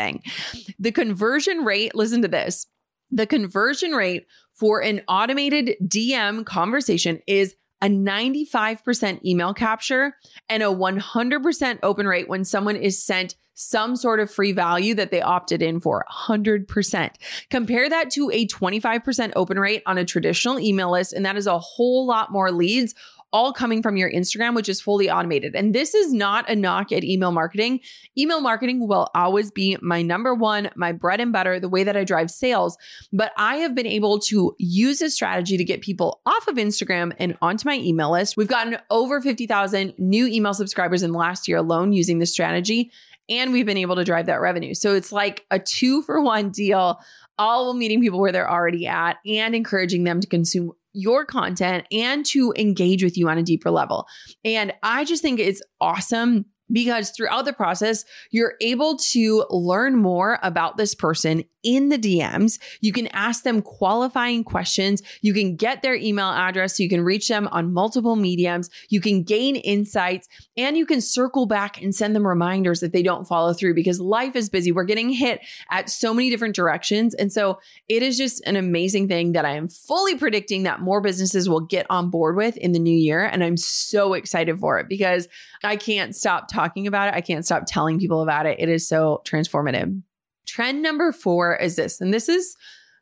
The 0.78 0.92
conversion 0.92 1.64
rate, 1.64 1.94
listen 1.94 2.22
to 2.22 2.28
this. 2.28 2.66
The 3.10 3.26
conversion 3.26 3.92
rate 3.92 4.26
for 4.54 4.82
an 4.82 5.02
automated 5.08 5.76
DM 5.82 6.44
conversation 6.44 7.20
is 7.26 7.54
a 7.82 7.86
95% 7.86 9.24
email 9.24 9.52
capture 9.52 10.16
and 10.48 10.62
a 10.62 10.66
100% 10.66 11.78
open 11.82 12.06
rate 12.06 12.28
when 12.28 12.44
someone 12.44 12.76
is 12.76 13.04
sent 13.04 13.36
some 13.54 13.94
sort 13.94 14.20
of 14.20 14.30
free 14.30 14.52
value 14.52 14.94
that 14.94 15.10
they 15.10 15.22
opted 15.22 15.62
in 15.62 15.80
for 15.80 16.04
100%. 16.10 17.10
Compare 17.50 17.88
that 17.88 18.10
to 18.10 18.30
a 18.32 18.46
25% 18.46 19.32
open 19.36 19.58
rate 19.58 19.82
on 19.86 19.96
a 19.96 20.04
traditional 20.04 20.58
email 20.58 20.90
list, 20.90 21.12
and 21.12 21.24
that 21.24 21.36
is 21.36 21.46
a 21.46 21.58
whole 21.58 22.06
lot 22.06 22.32
more 22.32 22.50
leads 22.50 22.94
all 23.34 23.52
coming 23.52 23.82
from 23.82 23.96
your 23.96 24.10
Instagram, 24.10 24.54
which 24.54 24.68
is 24.68 24.80
fully 24.80 25.10
automated. 25.10 25.56
And 25.56 25.74
this 25.74 25.92
is 25.92 26.12
not 26.12 26.48
a 26.48 26.54
knock 26.54 26.92
at 26.92 27.02
email 27.02 27.32
marketing. 27.32 27.80
Email 28.16 28.40
marketing 28.40 28.86
will 28.86 29.10
always 29.12 29.50
be 29.50 29.76
my 29.82 30.02
number 30.02 30.32
one, 30.32 30.70
my 30.76 30.92
bread 30.92 31.18
and 31.18 31.32
butter, 31.32 31.58
the 31.58 31.68
way 31.68 31.82
that 31.82 31.96
I 31.96 32.04
drive 32.04 32.30
sales. 32.30 32.78
But 33.12 33.32
I 33.36 33.56
have 33.56 33.74
been 33.74 33.88
able 33.88 34.20
to 34.20 34.54
use 34.58 35.00
this 35.00 35.14
strategy 35.14 35.56
to 35.56 35.64
get 35.64 35.80
people 35.80 36.20
off 36.24 36.46
of 36.46 36.54
Instagram 36.54 37.12
and 37.18 37.36
onto 37.42 37.68
my 37.68 37.74
email 37.74 38.12
list. 38.12 38.36
We've 38.36 38.46
gotten 38.46 38.78
over 38.88 39.20
50,000 39.20 39.94
new 39.98 40.28
email 40.28 40.54
subscribers 40.54 41.02
in 41.02 41.10
the 41.10 41.18
last 41.18 41.48
year 41.48 41.58
alone 41.58 41.92
using 41.92 42.20
this 42.20 42.32
strategy. 42.32 42.92
And 43.28 43.52
we've 43.52 43.66
been 43.66 43.78
able 43.78 43.96
to 43.96 44.04
drive 44.04 44.26
that 44.26 44.40
revenue. 44.40 44.74
So 44.74 44.94
it's 44.94 45.10
like 45.10 45.44
a 45.50 45.58
two 45.58 46.02
for 46.02 46.22
one 46.22 46.50
deal 46.50 47.00
all 47.36 47.74
meeting 47.74 48.00
people 48.00 48.20
where 48.20 48.30
they're 48.30 48.48
already 48.48 48.86
at 48.86 49.16
and 49.26 49.56
encouraging 49.56 50.04
them 50.04 50.20
to 50.20 50.26
consume 50.28 50.72
your 50.94 51.26
content 51.26 51.86
and 51.92 52.24
to 52.26 52.54
engage 52.56 53.04
with 53.04 53.18
you 53.18 53.28
on 53.28 53.36
a 53.36 53.42
deeper 53.42 53.70
level. 53.70 54.06
And 54.44 54.72
I 54.82 55.04
just 55.04 55.20
think 55.20 55.38
it's 55.38 55.62
awesome 55.80 56.46
because 56.72 57.10
throughout 57.10 57.44
the 57.44 57.52
process, 57.52 58.04
you're 58.30 58.54
able 58.60 58.96
to 58.96 59.44
learn 59.50 59.96
more 59.96 60.38
about 60.42 60.76
this 60.76 60.94
person 60.94 61.44
in 61.64 61.88
the 61.88 61.98
DMs. 61.98 62.60
You 62.80 62.92
can 62.92 63.08
ask 63.08 63.42
them 63.42 63.62
qualifying 63.62 64.44
questions. 64.44 65.02
You 65.22 65.34
can 65.34 65.56
get 65.56 65.82
their 65.82 65.94
email 65.94 66.28
address 66.28 66.76
so 66.76 66.82
you 66.82 66.88
can 66.88 67.02
reach 67.02 67.28
them 67.28 67.48
on 67.50 67.72
multiple 67.72 68.16
mediums. 68.16 68.70
You 68.88 69.00
can 69.00 69.22
gain 69.22 69.56
insights 69.56 70.28
and 70.56 70.76
you 70.76 70.86
can 70.86 71.00
circle 71.00 71.46
back 71.46 71.82
and 71.82 71.94
send 71.94 72.14
them 72.14 72.26
reminders 72.26 72.80
that 72.80 72.92
they 72.92 73.02
don't 73.02 73.26
follow 73.26 73.52
through 73.52 73.74
because 73.74 74.00
life 74.00 74.36
is 74.36 74.48
busy. 74.48 74.70
We're 74.70 74.84
getting 74.84 75.10
hit 75.10 75.40
at 75.70 75.90
so 75.90 76.14
many 76.14 76.30
different 76.30 76.54
directions. 76.54 77.14
And 77.14 77.32
so 77.32 77.58
it 77.88 78.02
is 78.02 78.16
just 78.16 78.44
an 78.46 78.56
amazing 78.56 79.08
thing 79.08 79.32
that 79.32 79.44
I 79.44 79.56
am 79.56 79.68
fully 79.68 80.16
predicting 80.16 80.64
that 80.64 80.80
more 80.80 81.00
businesses 81.00 81.48
will 81.48 81.60
get 81.60 81.86
on 81.90 82.10
board 82.10 82.36
with 82.36 82.56
in 82.58 82.72
the 82.72 82.78
new 82.78 82.96
year. 82.96 83.24
And 83.24 83.42
I'm 83.42 83.56
so 83.56 84.12
excited 84.12 84.58
for 84.58 84.78
it 84.78 84.88
because 84.88 85.28
I 85.62 85.76
can't 85.76 86.14
stop 86.14 86.48
talking 86.48 86.86
about 86.86 87.08
it. 87.08 87.14
I 87.14 87.20
can't 87.20 87.44
stop 87.44 87.64
telling 87.66 87.98
people 87.98 88.22
about 88.22 88.46
it. 88.46 88.60
It 88.60 88.68
is 88.68 88.86
so 88.86 89.22
transformative. 89.24 90.02
Trend 90.46 90.82
number 90.82 91.12
four 91.12 91.56
is 91.56 91.76
this, 91.76 92.00
and 92.00 92.12
this 92.12 92.28
is 92.28 92.56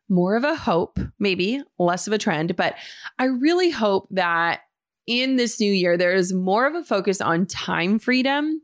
more 0.09 0.37
of 0.37 0.45
a 0.45 0.55
hope, 0.55 0.99
maybe 1.19 1.63
less 1.79 2.07
of 2.07 2.13
a 2.13 2.19
trend, 2.19 2.55
but 2.57 2.75
I 3.19 3.25
really 3.25 3.71
hope 3.71 4.09
that 4.11 4.61
in 5.07 5.37
this 5.37 5.59
new 5.59 5.73
year, 5.73 5.97
there 5.97 6.15
is 6.15 6.33
more 6.33 6.67
of 6.67 6.75
a 6.75 6.85
focus 6.85 7.21
on 7.21 7.47
time 7.47 7.99
freedom 7.99 8.61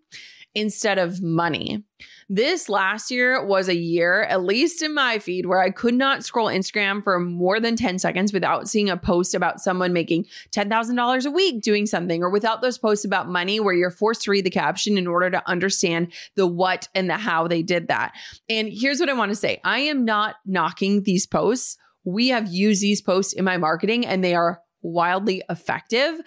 instead 0.55 0.99
of 0.99 1.23
money. 1.23 1.85
This 2.31 2.69
last 2.69 3.11
year 3.11 3.43
was 3.43 3.71
a 3.71 3.75
year, 3.75 4.23
at 4.25 4.45
least 4.45 4.83
in 4.83 4.93
my 4.93 5.19
feed, 5.19 5.47
where 5.47 5.63
I 5.63 5.71
could 5.71 5.95
not 5.95 6.25
scroll 6.25 6.49
Instagram 6.49 7.03
for 7.03 7.19
more 7.19 7.59
than 7.59 7.75
10 7.75 7.99
seconds 7.99 8.35
without 8.35 8.69
seeing 8.69 8.91
a 8.91 8.99
post 8.99 9.35
about 9.35 9.61
someone 9.61 9.95
making 9.95 10.27
$10,000 10.55 11.27
a 11.27 11.31
week 11.31 11.63
doing 11.63 11.87
something, 11.87 12.23
or 12.23 12.29
without 12.29 12.61
those 12.61 12.77
posts 12.77 13.07
about 13.07 13.31
money 13.31 13.61
where 13.61 13.73
you're 13.73 13.91
forced 13.91 14.23
to 14.23 14.31
read 14.31 14.45
the 14.45 14.51
caption 14.51 14.99
in 14.99 15.07
order 15.07 15.31
to 15.31 15.49
understand 15.49 16.13
the 16.35 16.47
what 16.47 16.89
and 16.95 17.09
the 17.09 17.17
how 17.17 17.49
they 17.49 17.63
did 17.63 17.89
that. 17.89 18.13
And 18.51 18.69
here's 18.71 19.01
what 19.01 19.09
I 19.09 19.15
want 19.15 19.31
to 19.31 19.37
say 19.37 19.63
I 19.65 19.79
am 19.81 20.05
not 20.05 20.37
knocking 20.45 21.05
these 21.05 21.27
posts. 21.27 21.79
We 22.05 22.29
have 22.29 22.47
used 22.49 22.83
these 22.83 23.01
posts 23.01 23.33
in 23.33 23.45
my 23.45 23.57
marketing 23.57 24.05
and 24.05 24.23
they 24.23 24.35
are 24.35 24.61
wildly 24.83 25.43
effective. 25.49 26.21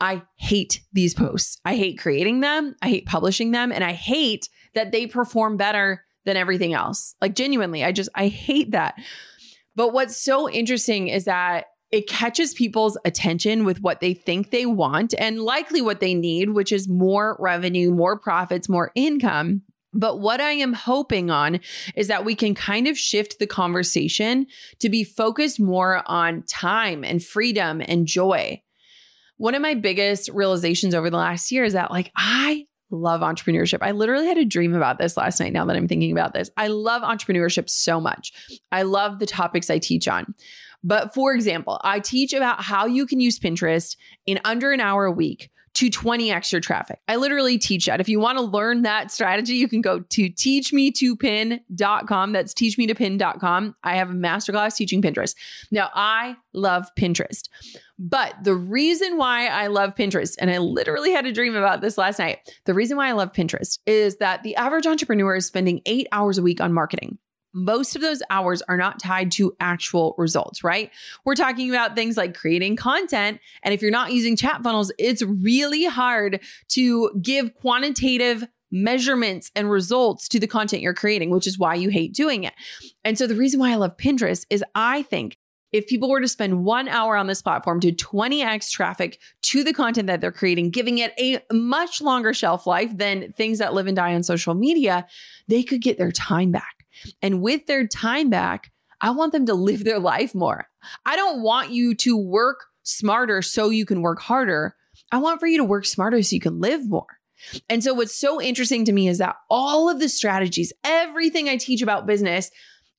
I 0.00 0.22
hate 0.36 0.82
these 0.92 1.14
posts. 1.14 1.58
I 1.64 1.76
hate 1.76 1.98
creating 1.98 2.40
them. 2.40 2.74
I 2.82 2.88
hate 2.88 3.06
publishing 3.06 3.52
them. 3.52 3.72
And 3.72 3.84
I 3.84 3.92
hate 3.92 4.48
that 4.74 4.92
they 4.92 5.06
perform 5.06 5.56
better 5.56 6.04
than 6.24 6.36
everything 6.36 6.74
else. 6.74 7.14
Like 7.20 7.34
genuinely, 7.34 7.84
I 7.84 7.92
just 7.92 8.10
I 8.14 8.28
hate 8.28 8.72
that. 8.72 8.94
But 9.76 9.92
what's 9.92 10.16
so 10.16 10.48
interesting 10.48 11.08
is 11.08 11.24
that 11.24 11.66
it 11.90 12.08
catches 12.08 12.54
people's 12.54 12.98
attention 13.04 13.64
with 13.64 13.80
what 13.80 14.00
they 14.00 14.14
think 14.14 14.50
they 14.50 14.66
want 14.66 15.14
and 15.18 15.40
likely 15.40 15.80
what 15.80 16.00
they 16.00 16.14
need, 16.14 16.50
which 16.50 16.72
is 16.72 16.88
more 16.88 17.36
revenue, 17.38 17.92
more 17.92 18.18
profits, 18.18 18.68
more 18.68 18.90
income. 18.96 19.62
But 19.92 20.18
what 20.18 20.40
I 20.40 20.52
am 20.52 20.72
hoping 20.72 21.30
on 21.30 21.60
is 21.94 22.08
that 22.08 22.24
we 22.24 22.34
can 22.34 22.54
kind 22.54 22.88
of 22.88 22.98
shift 22.98 23.38
the 23.38 23.46
conversation 23.46 24.46
to 24.80 24.88
be 24.88 25.04
focused 25.04 25.60
more 25.60 26.02
on 26.06 26.42
time 26.42 27.04
and 27.04 27.22
freedom 27.22 27.80
and 27.86 28.06
joy. 28.06 28.60
One 29.36 29.54
of 29.54 29.62
my 29.62 29.74
biggest 29.74 30.30
realizations 30.32 30.94
over 30.94 31.10
the 31.10 31.16
last 31.16 31.50
year 31.50 31.64
is 31.64 31.72
that, 31.72 31.90
like, 31.90 32.12
I 32.16 32.66
love 32.90 33.22
entrepreneurship. 33.22 33.78
I 33.82 33.90
literally 33.90 34.26
had 34.26 34.38
a 34.38 34.44
dream 34.44 34.74
about 34.74 34.98
this 34.98 35.16
last 35.16 35.40
night 35.40 35.52
now 35.52 35.64
that 35.64 35.76
I'm 35.76 35.88
thinking 35.88 36.12
about 36.12 36.32
this. 36.32 36.50
I 36.56 36.68
love 36.68 37.02
entrepreneurship 37.02 37.68
so 37.68 38.00
much. 38.00 38.32
I 38.70 38.82
love 38.82 39.18
the 39.18 39.26
topics 39.26 39.70
I 39.70 39.78
teach 39.78 40.06
on. 40.06 40.34
But 40.84 41.14
for 41.14 41.34
example, 41.34 41.80
I 41.82 41.98
teach 41.98 42.32
about 42.32 42.62
how 42.62 42.86
you 42.86 43.06
can 43.06 43.20
use 43.20 43.38
Pinterest 43.38 43.96
in 44.26 44.38
under 44.44 44.70
an 44.70 44.80
hour 44.80 45.06
a 45.06 45.10
week 45.10 45.50
to 45.74 45.90
20 45.90 46.30
extra 46.30 46.60
traffic. 46.60 47.00
I 47.08 47.16
literally 47.16 47.58
teach 47.58 47.86
that. 47.86 48.00
If 48.00 48.08
you 48.08 48.20
want 48.20 48.38
to 48.38 48.44
learn 48.44 48.82
that 48.82 49.10
strategy, 49.10 49.54
you 49.54 49.66
can 49.66 49.80
go 49.80 50.00
to 50.00 50.30
teachme2pin.com. 50.30 52.32
That's 52.32 52.54
teachme2pin.com. 52.54 53.74
I 53.82 53.96
have 53.96 54.10
a 54.10 54.14
masterclass 54.14 54.76
teaching 54.76 55.02
Pinterest. 55.02 55.34
Now, 55.72 55.90
I 55.94 56.36
love 56.52 56.86
Pinterest. 56.96 57.48
But 57.98 58.34
the 58.42 58.54
reason 58.54 59.16
why 59.16 59.46
I 59.46 59.68
love 59.68 59.94
Pinterest, 59.94 60.34
and 60.40 60.50
I 60.50 60.58
literally 60.58 61.12
had 61.12 61.26
a 61.26 61.32
dream 61.32 61.54
about 61.54 61.80
this 61.80 61.96
last 61.96 62.18
night, 62.18 62.38
the 62.64 62.74
reason 62.74 62.96
why 62.96 63.08
I 63.08 63.12
love 63.12 63.32
Pinterest 63.32 63.78
is 63.86 64.16
that 64.16 64.42
the 64.42 64.56
average 64.56 64.86
entrepreneur 64.86 65.36
is 65.36 65.46
spending 65.46 65.80
eight 65.86 66.08
hours 66.10 66.38
a 66.38 66.42
week 66.42 66.60
on 66.60 66.72
marketing 66.72 67.18
most 67.54 67.94
of 67.94 68.02
those 68.02 68.22
hours 68.30 68.60
are 68.62 68.76
not 68.76 68.98
tied 68.98 69.30
to 69.30 69.54
actual 69.60 70.14
results, 70.18 70.64
right? 70.64 70.90
We're 71.24 71.36
talking 71.36 71.70
about 71.70 71.94
things 71.94 72.16
like 72.16 72.34
creating 72.34 72.76
content. 72.76 73.40
And 73.62 73.72
if 73.72 73.80
you're 73.80 73.92
not 73.92 74.12
using 74.12 74.36
chat 74.36 74.62
funnels, 74.62 74.92
it's 74.98 75.22
really 75.22 75.84
hard 75.84 76.40
to 76.70 77.10
give 77.22 77.54
quantitative 77.54 78.44
measurements 78.72 79.52
and 79.54 79.70
results 79.70 80.26
to 80.28 80.40
the 80.40 80.48
content 80.48 80.82
you're 80.82 80.94
creating, 80.94 81.30
which 81.30 81.46
is 81.46 81.56
why 81.56 81.76
you 81.76 81.90
hate 81.90 82.12
doing 82.12 82.42
it. 82.42 82.54
And 83.04 83.16
so 83.16 83.28
the 83.28 83.36
reason 83.36 83.60
why 83.60 83.70
I 83.70 83.76
love 83.76 83.96
Pinterest 83.96 84.44
is 84.50 84.64
I 84.74 85.02
think 85.02 85.38
if 85.74 85.88
people 85.88 86.08
were 86.08 86.20
to 86.20 86.28
spend 86.28 86.64
one 86.64 86.86
hour 86.86 87.16
on 87.16 87.26
this 87.26 87.42
platform 87.42 87.80
to 87.80 87.90
20x 87.90 88.70
traffic 88.70 89.18
to 89.42 89.64
the 89.64 89.72
content 89.72 90.06
that 90.06 90.20
they're 90.20 90.30
creating, 90.30 90.70
giving 90.70 90.98
it 90.98 91.12
a 91.18 91.40
much 91.52 92.00
longer 92.00 92.32
shelf 92.32 92.64
life 92.64 92.96
than 92.96 93.32
things 93.32 93.58
that 93.58 93.74
live 93.74 93.88
and 93.88 93.96
die 93.96 94.14
on 94.14 94.22
social 94.22 94.54
media, 94.54 95.04
they 95.48 95.64
could 95.64 95.82
get 95.82 95.98
their 95.98 96.12
time 96.12 96.52
back. 96.52 96.86
And 97.20 97.42
with 97.42 97.66
their 97.66 97.88
time 97.88 98.30
back, 98.30 98.70
I 99.00 99.10
want 99.10 99.32
them 99.32 99.46
to 99.46 99.54
live 99.54 99.82
their 99.82 99.98
life 99.98 100.32
more. 100.32 100.68
I 101.04 101.16
don't 101.16 101.42
want 101.42 101.70
you 101.70 101.96
to 101.96 102.16
work 102.16 102.66
smarter 102.84 103.42
so 103.42 103.70
you 103.70 103.84
can 103.84 104.00
work 104.00 104.20
harder. 104.20 104.76
I 105.10 105.18
want 105.18 105.40
for 105.40 105.48
you 105.48 105.56
to 105.56 105.64
work 105.64 105.86
smarter 105.86 106.22
so 106.22 106.34
you 106.34 106.40
can 106.40 106.60
live 106.60 106.88
more. 106.88 107.18
And 107.68 107.82
so, 107.82 107.92
what's 107.94 108.14
so 108.14 108.40
interesting 108.40 108.84
to 108.84 108.92
me 108.92 109.08
is 109.08 109.18
that 109.18 109.34
all 109.50 109.90
of 109.90 109.98
the 109.98 110.08
strategies, 110.08 110.72
everything 110.84 111.48
I 111.48 111.56
teach 111.56 111.82
about 111.82 112.06
business, 112.06 112.50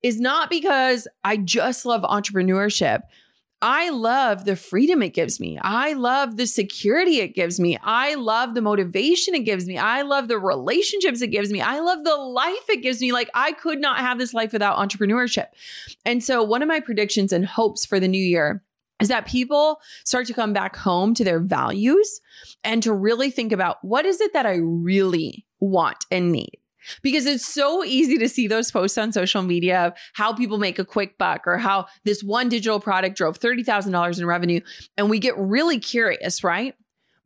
is 0.06 0.20
not 0.20 0.52
because 0.52 1.08
I 1.24 1.36
just 1.36 1.84
love 1.84 2.04
entrepreneurship. 2.04 3.02
I 3.64 3.90
love 3.90 4.46
the 4.46 4.56
freedom 4.56 5.02
it 5.02 5.16
gives 5.16 5.40
me. 5.40 5.58
I 5.60 5.94
love 5.94 6.38
the 6.38 6.46
security 6.46 7.22
it 7.22 7.34
gives 7.34 7.60
me. 7.60 7.80
I 7.82 8.14
love 8.14 8.54
the 8.54 8.62
motivation 8.62 9.34
it 9.34 9.46
gives 9.46 9.66
me. 9.66 9.80
I 9.80 10.04
love 10.04 10.28
the 10.28 10.38
relationships 10.38 11.24
it 11.24 11.32
gives 11.32 11.52
me. 11.52 11.60
I 11.60 11.80
love 11.80 12.04
the 12.04 12.18
life 12.18 12.70
it 12.70 12.84
gives 12.84 13.02
me. 13.02 13.14
Like, 13.14 13.32
I 13.34 13.54
could 13.54 13.82
not 13.82 13.98
have 13.98 14.20
this 14.20 14.32
life 14.32 14.54
without 14.54 14.78
entrepreneurship. 14.78 15.48
And 16.06 16.24
so, 16.24 16.44
one 16.44 16.62
of 16.62 16.68
my 16.68 16.82
predictions 16.82 17.34
and 17.34 17.44
hopes 17.44 17.84
for 17.84 18.00
the 18.00 18.08
new 18.08 18.24
year 18.24 18.64
is 19.02 19.08
that 19.08 19.26
people 19.26 19.80
start 20.04 20.28
to 20.28 20.36
come 20.36 20.54
back 20.54 20.76
home 20.76 21.16
to 21.16 21.24
their 21.24 21.40
values 21.40 22.22
and 22.64 22.84
to 22.84 22.94
really 22.94 23.32
think 23.32 23.52
about 23.52 23.78
what 23.82 24.06
is 24.06 24.22
it 24.22 24.34
that 24.34 24.46
I 24.46 24.58
really 24.62 25.48
want 25.60 26.06
and 26.12 26.32
need 26.32 26.60
because 27.02 27.26
it's 27.26 27.46
so 27.46 27.84
easy 27.84 28.18
to 28.18 28.30
see 28.30 28.48
those 28.48 28.72
posts 28.72 28.98
on 28.98 29.12
social 29.12 29.42
media 29.42 29.88
of 29.88 29.94
how 30.14 30.34
people 30.34 30.58
make 30.58 30.80
a 30.80 30.86
quick 30.86 31.18
buck 31.18 31.44
or 31.46 31.58
how 31.58 31.86
this 32.04 32.24
one 32.24 32.50
digital 32.50 32.80
product 32.80 33.18
drove 33.18 33.40
$30,000 33.40 34.20
in 34.20 34.26
revenue. 34.26 34.60
And 34.98 35.10
we 35.10 35.20
get 35.20 35.38
really 35.38 35.80
curious, 35.80 36.44
right? 36.44 36.76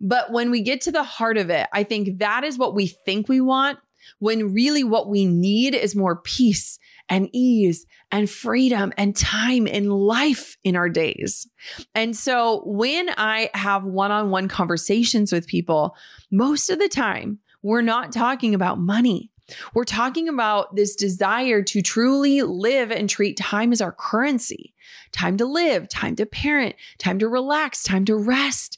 But 0.01 0.31
when 0.31 0.49
we 0.51 0.61
get 0.61 0.81
to 0.81 0.91
the 0.91 1.03
heart 1.03 1.37
of 1.37 1.49
it, 1.49 1.67
I 1.73 1.83
think 1.83 2.19
that 2.19 2.43
is 2.43 2.57
what 2.57 2.73
we 2.73 2.87
think 2.87 3.27
we 3.27 3.41
want 3.41 3.79
when 4.19 4.53
really 4.53 4.83
what 4.83 5.09
we 5.09 5.25
need 5.25 5.75
is 5.75 5.95
more 5.95 6.15
peace 6.21 6.79
and 7.09 7.29
ease 7.33 7.85
and 8.11 8.29
freedom 8.29 8.93
and 8.97 9.15
time 9.15 9.67
and 9.67 9.91
life 9.91 10.57
in 10.63 10.75
our 10.75 10.89
days. 10.89 11.47
And 11.95 12.15
so 12.15 12.61
when 12.65 13.09
I 13.17 13.49
have 13.53 13.83
one 13.83 14.11
on 14.11 14.29
one 14.29 14.47
conversations 14.47 15.31
with 15.31 15.47
people, 15.47 15.95
most 16.31 16.69
of 16.69 16.79
the 16.79 16.89
time, 16.89 17.39
we're 17.61 17.81
not 17.81 18.11
talking 18.11 18.55
about 18.55 18.79
money. 18.79 19.31
We're 19.73 19.83
talking 19.83 20.27
about 20.27 20.75
this 20.75 20.95
desire 20.95 21.61
to 21.63 21.81
truly 21.81 22.41
live 22.41 22.91
and 22.91 23.09
treat 23.09 23.37
time 23.37 23.71
as 23.71 23.81
our 23.81 23.91
currency 23.91 24.73
time 25.11 25.37
to 25.37 25.45
live, 25.45 25.89
time 25.89 26.15
to 26.15 26.25
parent, 26.25 26.75
time 26.97 27.19
to 27.19 27.27
relax, 27.27 27.83
time 27.83 28.05
to 28.05 28.15
rest. 28.15 28.77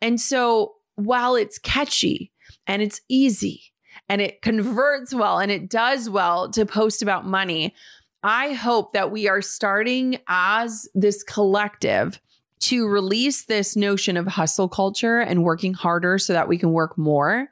And 0.00 0.20
so 0.20 0.74
while 0.96 1.34
it's 1.34 1.58
catchy 1.58 2.32
and 2.66 2.82
it's 2.82 3.00
easy 3.08 3.72
and 4.08 4.20
it 4.20 4.42
converts 4.42 5.14
well 5.14 5.38
and 5.38 5.50
it 5.50 5.68
does 5.68 6.10
well 6.10 6.50
to 6.50 6.66
post 6.66 7.02
about 7.02 7.26
money, 7.26 7.74
I 8.22 8.52
hope 8.52 8.92
that 8.92 9.10
we 9.10 9.28
are 9.28 9.42
starting 9.42 10.18
as 10.28 10.88
this 10.94 11.22
collective 11.22 12.20
to 12.60 12.86
release 12.86 13.44
this 13.44 13.74
notion 13.74 14.16
of 14.16 14.26
hustle 14.26 14.68
culture 14.68 15.18
and 15.18 15.42
working 15.42 15.74
harder 15.74 16.18
so 16.18 16.32
that 16.32 16.46
we 16.46 16.56
can 16.56 16.72
work 16.72 16.96
more 16.96 17.48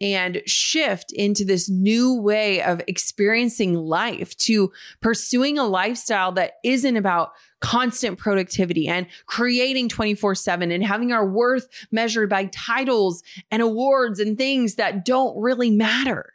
and 0.00 0.42
shift 0.46 1.12
into 1.12 1.44
this 1.44 1.68
new 1.68 2.14
way 2.14 2.62
of 2.62 2.82
experiencing 2.86 3.74
life 3.74 4.36
to 4.36 4.72
pursuing 5.00 5.58
a 5.58 5.64
lifestyle 5.64 6.32
that 6.32 6.54
isn't 6.62 6.96
about 6.96 7.32
constant 7.60 8.18
productivity 8.18 8.86
and 8.86 9.06
creating 9.26 9.88
24 9.88 10.34
7 10.34 10.70
and 10.70 10.84
having 10.84 11.12
our 11.12 11.26
worth 11.26 11.66
measured 11.90 12.28
by 12.28 12.46
titles 12.46 13.22
and 13.50 13.62
awards 13.62 14.20
and 14.20 14.36
things 14.36 14.74
that 14.74 15.04
don't 15.04 15.40
really 15.40 15.70
matter. 15.70 16.34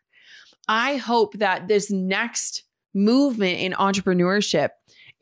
I 0.68 0.98
hope 0.98 1.38
that 1.38 1.68
this 1.68 1.92
next 1.92 2.64
movement 2.94 3.60
in 3.60 3.74
entrepreneurship 3.74 4.70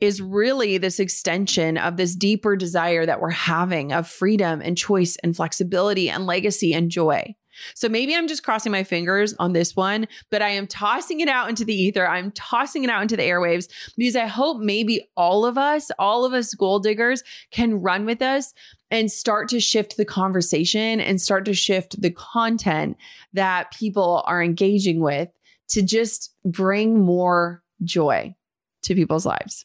is 0.00 0.22
really 0.22 0.78
this 0.78 0.98
extension 0.98 1.76
of 1.76 1.96
this 1.96 2.16
deeper 2.16 2.56
desire 2.56 3.04
that 3.04 3.20
we're 3.20 3.30
having 3.30 3.92
of 3.92 4.08
freedom 4.08 4.62
and 4.62 4.76
choice 4.76 5.16
and 5.22 5.36
flexibility 5.36 6.08
and 6.08 6.26
legacy 6.26 6.72
and 6.72 6.90
joy. 6.90 7.34
So 7.74 7.88
maybe 7.88 8.14
I'm 8.14 8.28
just 8.28 8.42
crossing 8.42 8.72
my 8.72 8.84
fingers 8.84 9.34
on 9.38 9.52
this 9.52 9.76
one, 9.76 10.06
but 10.30 10.42
I 10.42 10.48
am 10.50 10.66
tossing 10.66 11.20
it 11.20 11.28
out 11.28 11.48
into 11.48 11.64
the 11.64 11.74
ether. 11.74 12.06
I'm 12.06 12.30
tossing 12.32 12.84
it 12.84 12.90
out 12.90 13.02
into 13.02 13.16
the 13.16 13.22
airwaves 13.22 13.68
because 13.96 14.16
I 14.16 14.26
hope 14.26 14.60
maybe 14.60 15.08
all 15.16 15.44
of 15.44 15.58
us, 15.58 15.90
all 15.98 16.24
of 16.24 16.32
us 16.32 16.54
goal 16.54 16.78
diggers 16.78 17.22
can 17.50 17.80
run 17.80 18.06
with 18.06 18.22
us 18.22 18.52
and 18.90 19.10
start 19.10 19.48
to 19.48 19.60
shift 19.60 19.96
the 19.96 20.04
conversation 20.04 21.00
and 21.00 21.20
start 21.20 21.44
to 21.44 21.54
shift 21.54 22.00
the 22.00 22.10
content 22.10 22.96
that 23.32 23.72
people 23.72 24.22
are 24.26 24.42
engaging 24.42 25.00
with 25.00 25.28
to 25.68 25.82
just 25.82 26.34
bring 26.44 27.00
more 27.00 27.62
joy 27.84 28.34
to 28.82 28.94
people's 28.94 29.26
lives. 29.26 29.64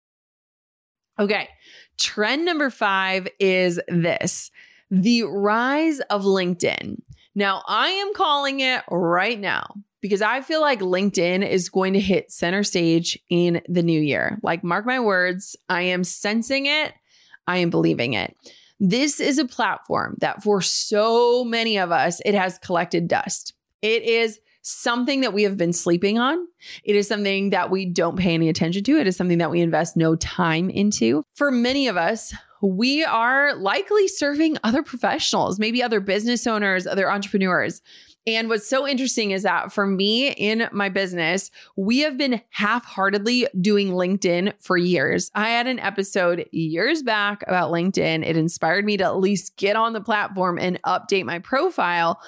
Okay. 1.21 1.47
Trend 1.97 2.45
number 2.45 2.71
five 2.71 3.27
is 3.39 3.79
this 3.87 4.49
the 4.89 5.23
rise 5.23 5.99
of 6.09 6.23
LinkedIn. 6.23 6.99
Now, 7.35 7.63
I 7.67 7.89
am 7.89 8.13
calling 8.13 8.59
it 8.59 8.83
right 8.89 9.39
now 9.39 9.75
because 10.01 10.21
I 10.23 10.41
feel 10.41 10.59
like 10.61 10.79
LinkedIn 10.79 11.47
is 11.47 11.69
going 11.69 11.93
to 11.93 11.99
hit 11.99 12.31
center 12.31 12.63
stage 12.63 13.19
in 13.29 13.61
the 13.69 13.83
new 13.83 14.01
year. 14.01 14.39
Like, 14.41 14.63
mark 14.63 14.85
my 14.85 14.99
words, 14.99 15.55
I 15.69 15.83
am 15.83 16.03
sensing 16.03 16.65
it, 16.65 16.93
I 17.47 17.57
am 17.57 17.69
believing 17.69 18.13
it. 18.13 18.35
This 18.79 19.19
is 19.19 19.37
a 19.37 19.45
platform 19.45 20.17
that 20.21 20.41
for 20.41 20.59
so 20.59 21.43
many 21.43 21.77
of 21.77 21.91
us, 21.91 22.19
it 22.25 22.33
has 22.33 22.57
collected 22.57 23.07
dust. 23.07 23.53
It 23.83 24.01
is 24.03 24.39
something 24.61 25.21
that 25.21 25.33
we 25.33 25.43
have 25.43 25.57
been 25.57 25.73
sleeping 25.73 26.19
on. 26.19 26.45
It 26.83 26.95
is 26.95 27.07
something 27.07 27.49
that 27.49 27.69
we 27.69 27.85
don't 27.85 28.17
pay 28.17 28.33
any 28.33 28.49
attention 28.49 28.83
to. 28.83 28.97
It 28.97 29.07
is 29.07 29.15
something 29.15 29.39
that 29.39 29.51
we 29.51 29.61
invest 29.61 29.97
no 29.97 30.15
time 30.15 30.69
into. 30.69 31.25
For 31.33 31.51
many 31.51 31.87
of 31.87 31.97
us, 31.97 32.33
we 32.61 33.03
are 33.03 33.55
likely 33.55 34.07
serving 34.07 34.57
other 34.63 34.83
professionals, 34.83 35.57
maybe 35.57 35.81
other 35.81 35.99
business 35.99 36.45
owners, 36.45 36.85
other 36.85 37.11
entrepreneurs. 37.11 37.81
And 38.27 38.49
what's 38.49 38.67
so 38.67 38.87
interesting 38.87 39.31
is 39.31 39.43
that 39.43 39.73
for 39.73 39.87
me 39.87 40.31
in 40.31 40.69
my 40.71 40.89
business, 40.89 41.49
we 41.75 41.99
have 41.99 42.17
been 42.17 42.41
half 42.51 42.85
heartedly 42.85 43.47
doing 43.59 43.89
LinkedIn 43.89 44.53
for 44.59 44.77
years. 44.77 45.31
I 45.33 45.49
had 45.49 45.65
an 45.65 45.79
episode 45.79 46.47
years 46.51 47.01
back 47.01 47.43
about 47.47 47.71
LinkedIn. 47.71 48.23
It 48.23 48.37
inspired 48.37 48.85
me 48.85 48.97
to 48.97 49.05
at 49.05 49.17
least 49.17 49.57
get 49.57 49.75
on 49.75 49.93
the 49.93 50.01
platform 50.01 50.59
and 50.59 50.79
update 50.83 51.25
my 51.25 51.39
profile. 51.39 52.21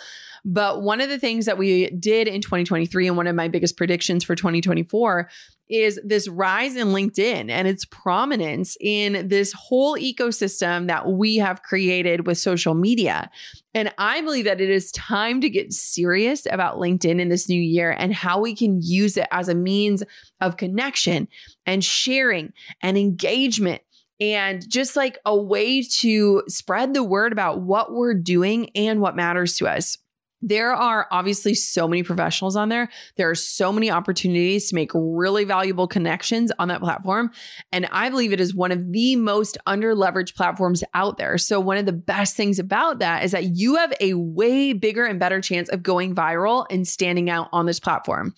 But 0.43 0.81
one 0.81 0.99
of 0.99 1.09
the 1.09 1.19
things 1.19 1.45
that 1.45 1.59
we 1.59 1.91
did 1.91 2.27
in 2.27 2.41
2023 2.41 3.07
and 3.07 3.15
one 3.15 3.27
of 3.27 3.35
my 3.35 3.47
biggest 3.47 3.77
predictions 3.77 4.23
for 4.23 4.35
2024 4.35 5.29
is 5.69 5.99
this 6.03 6.27
rise 6.27 6.75
in 6.75 6.89
LinkedIn 6.89 7.49
and 7.49 7.67
its 7.67 7.85
prominence 7.85 8.77
in 8.79 9.27
this 9.27 9.53
whole 9.53 9.97
ecosystem 9.97 10.87
that 10.87 11.09
we 11.09 11.37
have 11.37 11.63
created 11.63 12.27
with 12.27 12.37
social 12.37 12.73
media. 12.73 13.29
And 13.73 13.93
I 13.97 14.21
believe 14.21 14.45
that 14.45 14.61
it 14.61 14.69
is 14.69 14.91
time 14.91 15.41
to 15.41 15.49
get 15.49 15.73
serious 15.73 16.45
about 16.51 16.77
LinkedIn 16.77 17.19
in 17.19 17.29
this 17.29 17.49
new 17.49 17.61
year 17.61 17.91
and 17.91 18.13
how 18.13 18.39
we 18.39 18.55
can 18.55 18.81
use 18.81 19.17
it 19.17 19.27
as 19.31 19.49
a 19.49 19.55
means 19.55 20.03
of 20.41 20.57
connection 20.57 21.27
and 21.65 21.83
sharing 21.83 22.53
and 22.81 22.97
engagement 22.97 23.81
and 24.19 24.69
just 24.69 24.95
like 24.95 25.17
a 25.25 25.35
way 25.35 25.81
to 25.81 26.43
spread 26.47 26.93
the 26.93 27.03
word 27.03 27.31
about 27.31 27.61
what 27.61 27.93
we're 27.93 28.13
doing 28.13 28.69
and 28.75 29.01
what 29.01 29.15
matters 29.15 29.55
to 29.55 29.67
us. 29.67 29.97
There 30.45 30.73
are 30.73 31.07
obviously 31.09 31.53
so 31.53 31.87
many 31.87 32.03
professionals 32.03 32.57
on 32.57 32.67
there. 32.67 32.89
There 33.15 33.29
are 33.29 33.35
so 33.35 33.71
many 33.71 33.89
opportunities 33.89 34.67
to 34.69 34.75
make 34.75 34.91
really 34.93 35.45
valuable 35.45 35.87
connections 35.87 36.51
on 36.59 36.67
that 36.67 36.81
platform. 36.81 37.31
And 37.71 37.87
I 37.93 38.09
believe 38.09 38.33
it 38.33 38.41
is 38.41 38.53
one 38.53 38.73
of 38.73 38.91
the 38.91 39.15
most 39.15 39.57
under 39.65 39.95
leveraged 39.95 40.35
platforms 40.35 40.83
out 40.93 41.17
there. 41.17 41.37
So, 41.37 41.61
one 41.61 41.77
of 41.77 41.85
the 41.85 41.93
best 41.93 42.35
things 42.35 42.59
about 42.59 42.99
that 42.99 43.23
is 43.23 43.31
that 43.31 43.55
you 43.55 43.75
have 43.75 43.93
a 44.01 44.15
way 44.15 44.73
bigger 44.73 45.05
and 45.05 45.17
better 45.17 45.39
chance 45.39 45.69
of 45.69 45.81
going 45.81 46.13
viral 46.13 46.65
and 46.69 46.85
standing 46.85 47.29
out 47.29 47.47
on 47.53 47.65
this 47.65 47.79
platform. 47.79 48.35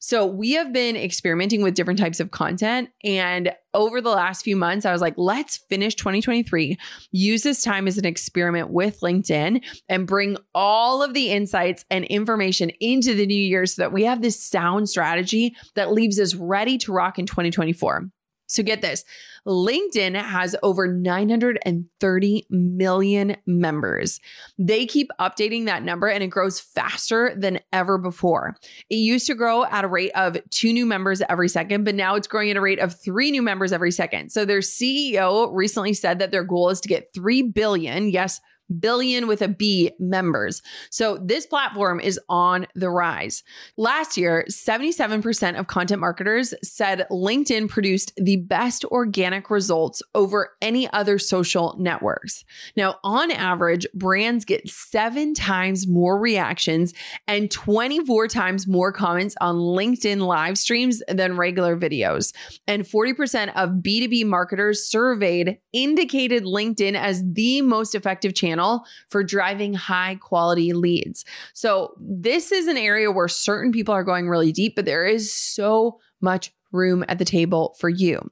So 0.00 0.26
we 0.26 0.52
have 0.52 0.72
been 0.72 0.96
experimenting 0.96 1.62
with 1.62 1.74
different 1.74 1.98
types 1.98 2.20
of 2.20 2.30
content. 2.30 2.90
And 3.04 3.52
over 3.74 4.00
the 4.00 4.10
last 4.10 4.42
few 4.42 4.56
months, 4.56 4.86
I 4.86 4.92
was 4.92 5.00
like, 5.00 5.14
let's 5.16 5.58
finish 5.68 5.94
2023, 5.94 6.78
use 7.12 7.42
this 7.42 7.62
time 7.62 7.86
as 7.86 7.98
an 7.98 8.06
experiment 8.06 8.70
with 8.70 9.00
LinkedIn 9.00 9.62
and 9.88 10.06
bring 10.06 10.36
all 10.54 11.02
of 11.02 11.14
the 11.14 11.30
insights 11.30 11.84
and 11.90 12.04
information 12.06 12.70
into 12.80 13.14
the 13.14 13.26
new 13.26 13.34
year 13.34 13.66
so 13.66 13.82
that 13.82 13.92
we 13.92 14.04
have 14.04 14.22
this 14.22 14.42
sound 14.42 14.88
strategy 14.88 15.54
that 15.74 15.92
leaves 15.92 16.18
us 16.18 16.34
ready 16.34 16.78
to 16.78 16.92
rock 16.92 17.18
in 17.18 17.26
2024. 17.26 18.10
So 18.48 18.62
get 18.62 18.82
this 18.82 19.04
LinkedIn 19.46 20.20
has 20.20 20.56
over 20.62 20.86
930 20.86 22.46
million 22.50 23.36
members. 23.46 24.20
They 24.58 24.86
keep 24.86 25.10
updating 25.20 25.66
that 25.66 25.82
number 25.82 26.08
and 26.08 26.22
it 26.22 26.28
grows 26.28 26.60
faster 26.60 27.34
than 27.36 27.60
ever 27.72 27.98
before. 27.98 28.56
It 28.90 28.96
used 28.96 29.26
to 29.28 29.34
grow 29.34 29.64
at 29.64 29.84
a 29.84 29.88
rate 29.88 30.12
of 30.14 30.38
two 30.50 30.72
new 30.72 30.86
members 30.86 31.22
every 31.28 31.48
second, 31.48 31.84
but 31.84 31.94
now 31.94 32.14
it's 32.14 32.28
growing 32.28 32.50
at 32.50 32.56
a 32.56 32.60
rate 32.60 32.80
of 32.80 32.98
three 32.98 33.30
new 33.30 33.42
members 33.42 33.72
every 33.72 33.92
second. 33.92 34.32
So 34.32 34.44
their 34.44 34.60
CEO 34.60 35.48
recently 35.52 35.94
said 35.94 36.18
that 36.18 36.30
their 36.30 36.44
goal 36.44 36.70
is 36.70 36.80
to 36.82 36.88
get 36.88 37.12
3 37.14 37.42
billion, 37.42 38.10
yes, 38.10 38.40
billion 38.78 39.26
with 39.26 39.42
a 39.42 39.48
B 39.48 39.92
members. 39.98 40.62
So 40.90 41.18
this 41.18 41.46
platform 41.46 42.00
is 42.00 42.20
on 42.28 42.66
the 42.74 42.90
rise. 42.90 43.42
Last 43.76 44.16
year, 44.16 44.44
77% 44.50 45.58
of 45.58 45.66
content 45.66 46.00
marketers 46.00 46.54
said 46.62 47.06
LinkedIn 47.10 47.68
produced 47.68 48.12
the 48.16 48.36
best 48.36 48.84
organic 48.86 49.50
results 49.50 50.02
over 50.14 50.50
any 50.60 50.90
other 50.92 51.18
social 51.18 51.76
networks. 51.78 52.44
Now, 52.76 52.96
on 53.02 53.30
average, 53.30 53.86
brands 53.94 54.44
get 54.44 54.68
seven 54.68 55.34
times 55.34 55.86
more 55.86 56.18
reactions 56.18 56.92
and 57.26 57.50
24 57.50 58.28
times 58.28 58.66
more 58.66 58.92
comments 58.92 59.34
on 59.40 59.56
LinkedIn 59.56 60.20
live 60.20 60.58
streams 60.58 61.02
than 61.08 61.36
regular 61.36 61.76
videos. 61.76 62.34
And 62.66 62.84
40% 62.84 63.52
of 63.54 63.70
B2B 63.82 64.26
marketers 64.26 64.84
surveyed 64.84 65.58
indicated 65.72 66.44
LinkedIn 66.44 66.94
as 66.94 67.22
the 67.32 67.62
most 67.62 67.94
effective 67.94 68.34
channel 68.34 68.57
channel 68.58 68.84
for 69.08 69.22
driving 69.22 69.74
high 69.74 70.16
quality 70.16 70.72
leads. 70.72 71.24
So, 71.54 71.94
this 71.98 72.52
is 72.52 72.66
an 72.66 72.76
area 72.76 73.10
where 73.10 73.28
certain 73.28 73.72
people 73.72 73.94
are 73.94 74.04
going 74.04 74.28
really 74.28 74.52
deep, 74.52 74.76
but 74.76 74.84
there 74.84 75.06
is 75.06 75.34
so 75.34 76.00
much 76.20 76.52
room 76.70 77.02
at 77.08 77.18
the 77.18 77.24
table 77.24 77.74
for 77.78 77.88
you. 77.88 78.30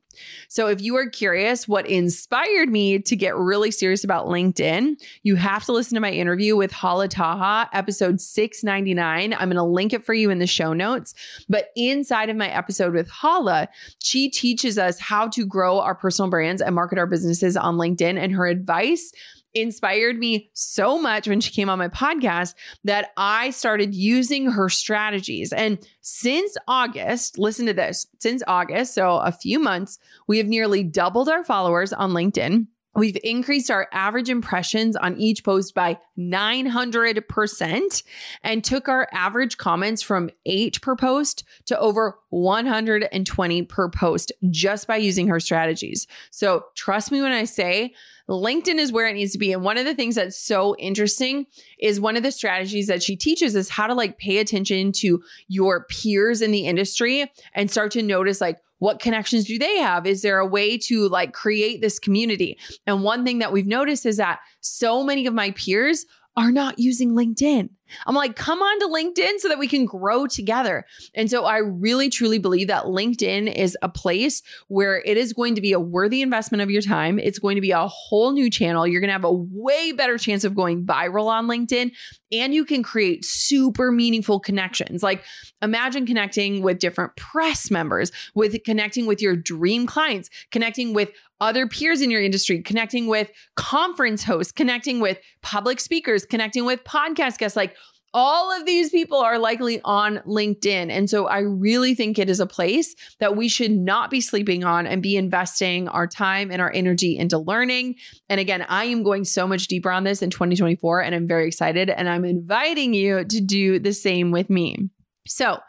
So, 0.48 0.68
if 0.68 0.80
you 0.80 0.96
are 0.96 1.08
curious 1.08 1.66
what 1.66 1.86
inspired 1.86 2.68
me 2.68 2.98
to 2.98 3.16
get 3.16 3.36
really 3.36 3.70
serious 3.70 4.04
about 4.04 4.26
LinkedIn, 4.26 4.96
you 5.22 5.36
have 5.36 5.64
to 5.64 5.72
listen 5.72 5.94
to 5.94 6.00
my 6.00 6.10
interview 6.10 6.56
with 6.56 6.72
Hala 6.72 7.08
Taha, 7.08 7.70
episode 7.72 8.20
699. 8.20 9.32
I'm 9.32 9.38
going 9.38 9.56
to 9.56 9.62
link 9.62 9.92
it 9.92 10.04
for 10.04 10.14
you 10.14 10.30
in 10.30 10.38
the 10.38 10.46
show 10.46 10.72
notes. 10.72 11.14
But 11.48 11.68
inside 11.76 12.30
of 12.30 12.36
my 12.36 12.48
episode 12.48 12.94
with 12.94 13.08
Hala, 13.08 13.68
she 14.02 14.30
teaches 14.30 14.78
us 14.78 14.98
how 14.98 15.28
to 15.28 15.46
grow 15.46 15.80
our 15.80 15.94
personal 15.94 16.30
brands 16.30 16.62
and 16.62 16.74
market 16.74 16.98
our 16.98 17.06
businesses 17.06 17.56
on 17.56 17.76
LinkedIn. 17.76 18.18
And 18.18 18.32
her 18.32 18.46
advice 18.46 19.12
inspired 19.60 20.18
me 20.18 20.50
so 20.52 21.00
much 21.00 21.28
when 21.28 21.40
she 21.40 21.52
came 21.52 21.68
on 21.68 21.78
my 21.78 21.88
podcast 21.88 22.54
that 22.84 23.10
I 23.16 23.50
started 23.50 23.94
using 23.94 24.50
her 24.50 24.68
strategies. 24.68 25.52
And 25.52 25.78
since 26.00 26.56
August, 26.68 27.38
listen 27.38 27.66
to 27.66 27.72
this 27.72 28.06
since 28.20 28.42
August, 28.46 28.94
so 28.94 29.16
a 29.16 29.32
few 29.32 29.58
months, 29.58 29.98
we 30.26 30.38
have 30.38 30.46
nearly 30.46 30.82
doubled 30.82 31.28
our 31.28 31.44
followers 31.44 31.92
on 31.92 32.12
LinkedIn. 32.12 32.66
We've 32.96 33.18
increased 33.22 33.70
our 33.70 33.88
average 33.92 34.30
impressions 34.30 34.96
on 34.96 35.18
each 35.18 35.44
post 35.44 35.74
by 35.74 35.98
900% 36.18 38.02
and 38.42 38.64
took 38.64 38.88
our 38.88 39.06
average 39.12 39.58
comments 39.58 40.00
from 40.02 40.30
eight 40.46 40.80
per 40.80 40.96
post 40.96 41.44
to 41.66 41.78
over 41.78 42.18
120 42.30 43.62
per 43.64 43.90
post 43.90 44.32
just 44.50 44.86
by 44.86 44.96
using 44.96 45.28
her 45.28 45.38
strategies. 45.40 46.06
So 46.30 46.64
trust 46.74 47.12
me 47.12 47.20
when 47.20 47.32
I 47.32 47.44
say 47.44 47.94
LinkedIn 48.28 48.78
is 48.78 48.90
where 48.90 49.06
it 49.06 49.14
needs 49.14 49.32
to 49.32 49.38
be. 49.38 49.52
And 49.52 49.62
one 49.62 49.78
of 49.78 49.84
the 49.84 49.94
things 49.94 50.16
that's 50.16 50.38
so 50.38 50.74
interesting 50.78 51.46
is 51.78 52.00
one 52.00 52.16
of 52.16 52.22
the 52.22 52.32
strategies 52.32 52.88
that 52.88 53.02
she 53.02 53.14
teaches 53.14 53.54
is 53.54 53.68
how 53.68 53.86
to 53.86 53.94
like 53.94 54.18
pay 54.18 54.38
attention 54.38 54.90
to 54.92 55.22
your 55.48 55.84
peers 55.84 56.42
in 56.42 56.50
the 56.50 56.66
industry 56.66 57.30
and 57.54 57.70
start 57.70 57.92
to 57.92 58.02
notice 58.02 58.40
like, 58.40 58.58
what 58.86 59.00
connections 59.00 59.46
do 59.46 59.58
they 59.58 59.78
have? 59.78 60.06
Is 60.06 60.22
there 60.22 60.38
a 60.38 60.46
way 60.46 60.78
to 60.78 61.08
like 61.08 61.32
create 61.32 61.80
this 61.80 61.98
community? 61.98 62.56
And 62.86 63.02
one 63.02 63.24
thing 63.24 63.40
that 63.40 63.50
we've 63.50 63.66
noticed 63.66 64.06
is 64.06 64.18
that 64.18 64.38
so 64.60 65.02
many 65.02 65.26
of 65.26 65.34
my 65.34 65.50
peers 65.50 66.06
are 66.36 66.52
not 66.52 66.78
using 66.78 67.10
LinkedIn. 67.10 67.70
I'm 68.06 68.14
like, 68.14 68.36
come 68.36 68.60
on 68.60 68.80
to 68.80 68.86
LinkedIn 68.86 69.38
so 69.38 69.48
that 69.48 69.58
we 69.58 69.68
can 69.68 69.84
grow 69.86 70.26
together. 70.26 70.86
And 71.14 71.30
so 71.30 71.44
I 71.44 71.58
really 71.58 72.10
truly 72.10 72.38
believe 72.38 72.68
that 72.68 72.84
LinkedIn 72.84 73.54
is 73.54 73.76
a 73.82 73.88
place 73.88 74.42
where 74.68 75.02
it 75.04 75.16
is 75.16 75.32
going 75.32 75.54
to 75.54 75.60
be 75.60 75.72
a 75.72 75.80
worthy 75.80 76.22
investment 76.22 76.62
of 76.62 76.70
your 76.70 76.82
time. 76.82 77.18
It's 77.18 77.38
going 77.38 77.56
to 77.56 77.60
be 77.60 77.70
a 77.70 77.86
whole 77.86 78.32
new 78.32 78.50
channel. 78.50 78.86
You're 78.86 79.00
going 79.00 79.08
to 79.08 79.12
have 79.12 79.24
a 79.24 79.32
way 79.32 79.92
better 79.92 80.18
chance 80.18 80.44
of 80.44 80.54
going 80.54 80.84
viral 80.84 81.26
on 81.26 81.46
LinkedIn 81.46 81.92
and 82.32 82.52
you 82.52 82.64
can 82.64 82.82
create 82.82 83.24
super 83.24 83.92
meaningful 83.92 84.40
connections. 84.40 85.02
Like 85.02 85.24
imagine 85.62 86.06
connecting 86.06 86.62
with 86.62 86.78
different 86.78 87.14
press 87.16 87.70
members, 87.70 88.10
with 88.34 88.56
connecting 88.64 89.06
with 89.06 89.22
your 89.22 89.36
dream 89.36 89.86
clients, 89.86 90.28
connecting 90.50 90.92
with 90.92 91.12
other 91.40 91.66
peers 91.66 92.00
in 92.00 92.10
your 92.10 92.22
industry, 92.22 92.62
connecting 92.62 93.06
with 93.06 93.30
conference 93.56 94.24
hosts, 94.24 94.52
connecting 94.52 95.00
with 95.00 95.18
public 95.42 95.80
speakers, 95.80 96.24
connecting 96.24 96.64
with 96.64 96.82
podcast 96.84 97.38
guests. 97.38 97.56
Like 97.56 97.76
all 98.14 98.50
of 98.50 98.64
these 98.64 98.88
people 98.88 99.18
are 99.18 99.38
likely 99.38 99.78
on 99.84 100.22
LinkedIn. 100.26 100.90
And 100.90 101.10
so 101.10 101.26
I 101.26 101.40
really 101.40 101.94
think 101.94 102.18
it 102.18 102.30
is 102.30 102.40
a 102.40 102.46
place 102.46 102.94
that 103.20 103.36
we 103.36 103.46
should 103.46 103.72
not 103.72 104.10
be 104.10 104.22
sleeping 104.22 104.64
on 104.64 104.86
and 104.86 105.02
be 105.02 105.16
investing 105.16 105.86
our 105.88 106.06
time 106.06 106.50
and 106.50 106.62
our 106.62 106.72
energy 106.74 107.18
into 107.18 107.36
learning. 107.36 107.96
And 108.30 108.40
again, 108.40 108.64
I 108.70 108.84
am 108.84 109.02
going 109.02 109.24
so 109.24 109.46
much 109.46 109.66
deeper 109.66 109.90
on 109.90 110.04
this 110.04 110.22
in 110.22 110.30
2024 110.30 111.02
and 111.02 111.14
I'm 111.14 111.28
very 111.28 111.46
excited. 111.46 111.90
And 111.90 112.08
I'm 112.08 112.24
inviting 112.24 112.94
you 112.94 113.22
to 113.22 113.40
do 113.42 113.78
the 113.78 113.92
same 113.92 114.30
with 114.30 114.48
me. 114.48 114.88
So, 115.26 115.60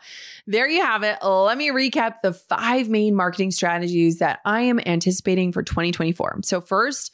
there 0.45 0.67
you 0.67 0.81
have 0.81 1.03
it. 1.03 1.17
Let 1.23 1.57
me 1.57 1.69
recap 1.69 2.21
the 2.23 2.33
five 2.33 2.89
main 2.89 3.15
marketing 3.15 3.51
strategies 3.51 4.19
that 4.19 4.39
I 4.45 4.61
am 4.61 4.79
anticipating 4.85 5.51
for 5.51 5.63
2024. 5.63 6.39
So, 6.43 6.61
first, 6.61 7.11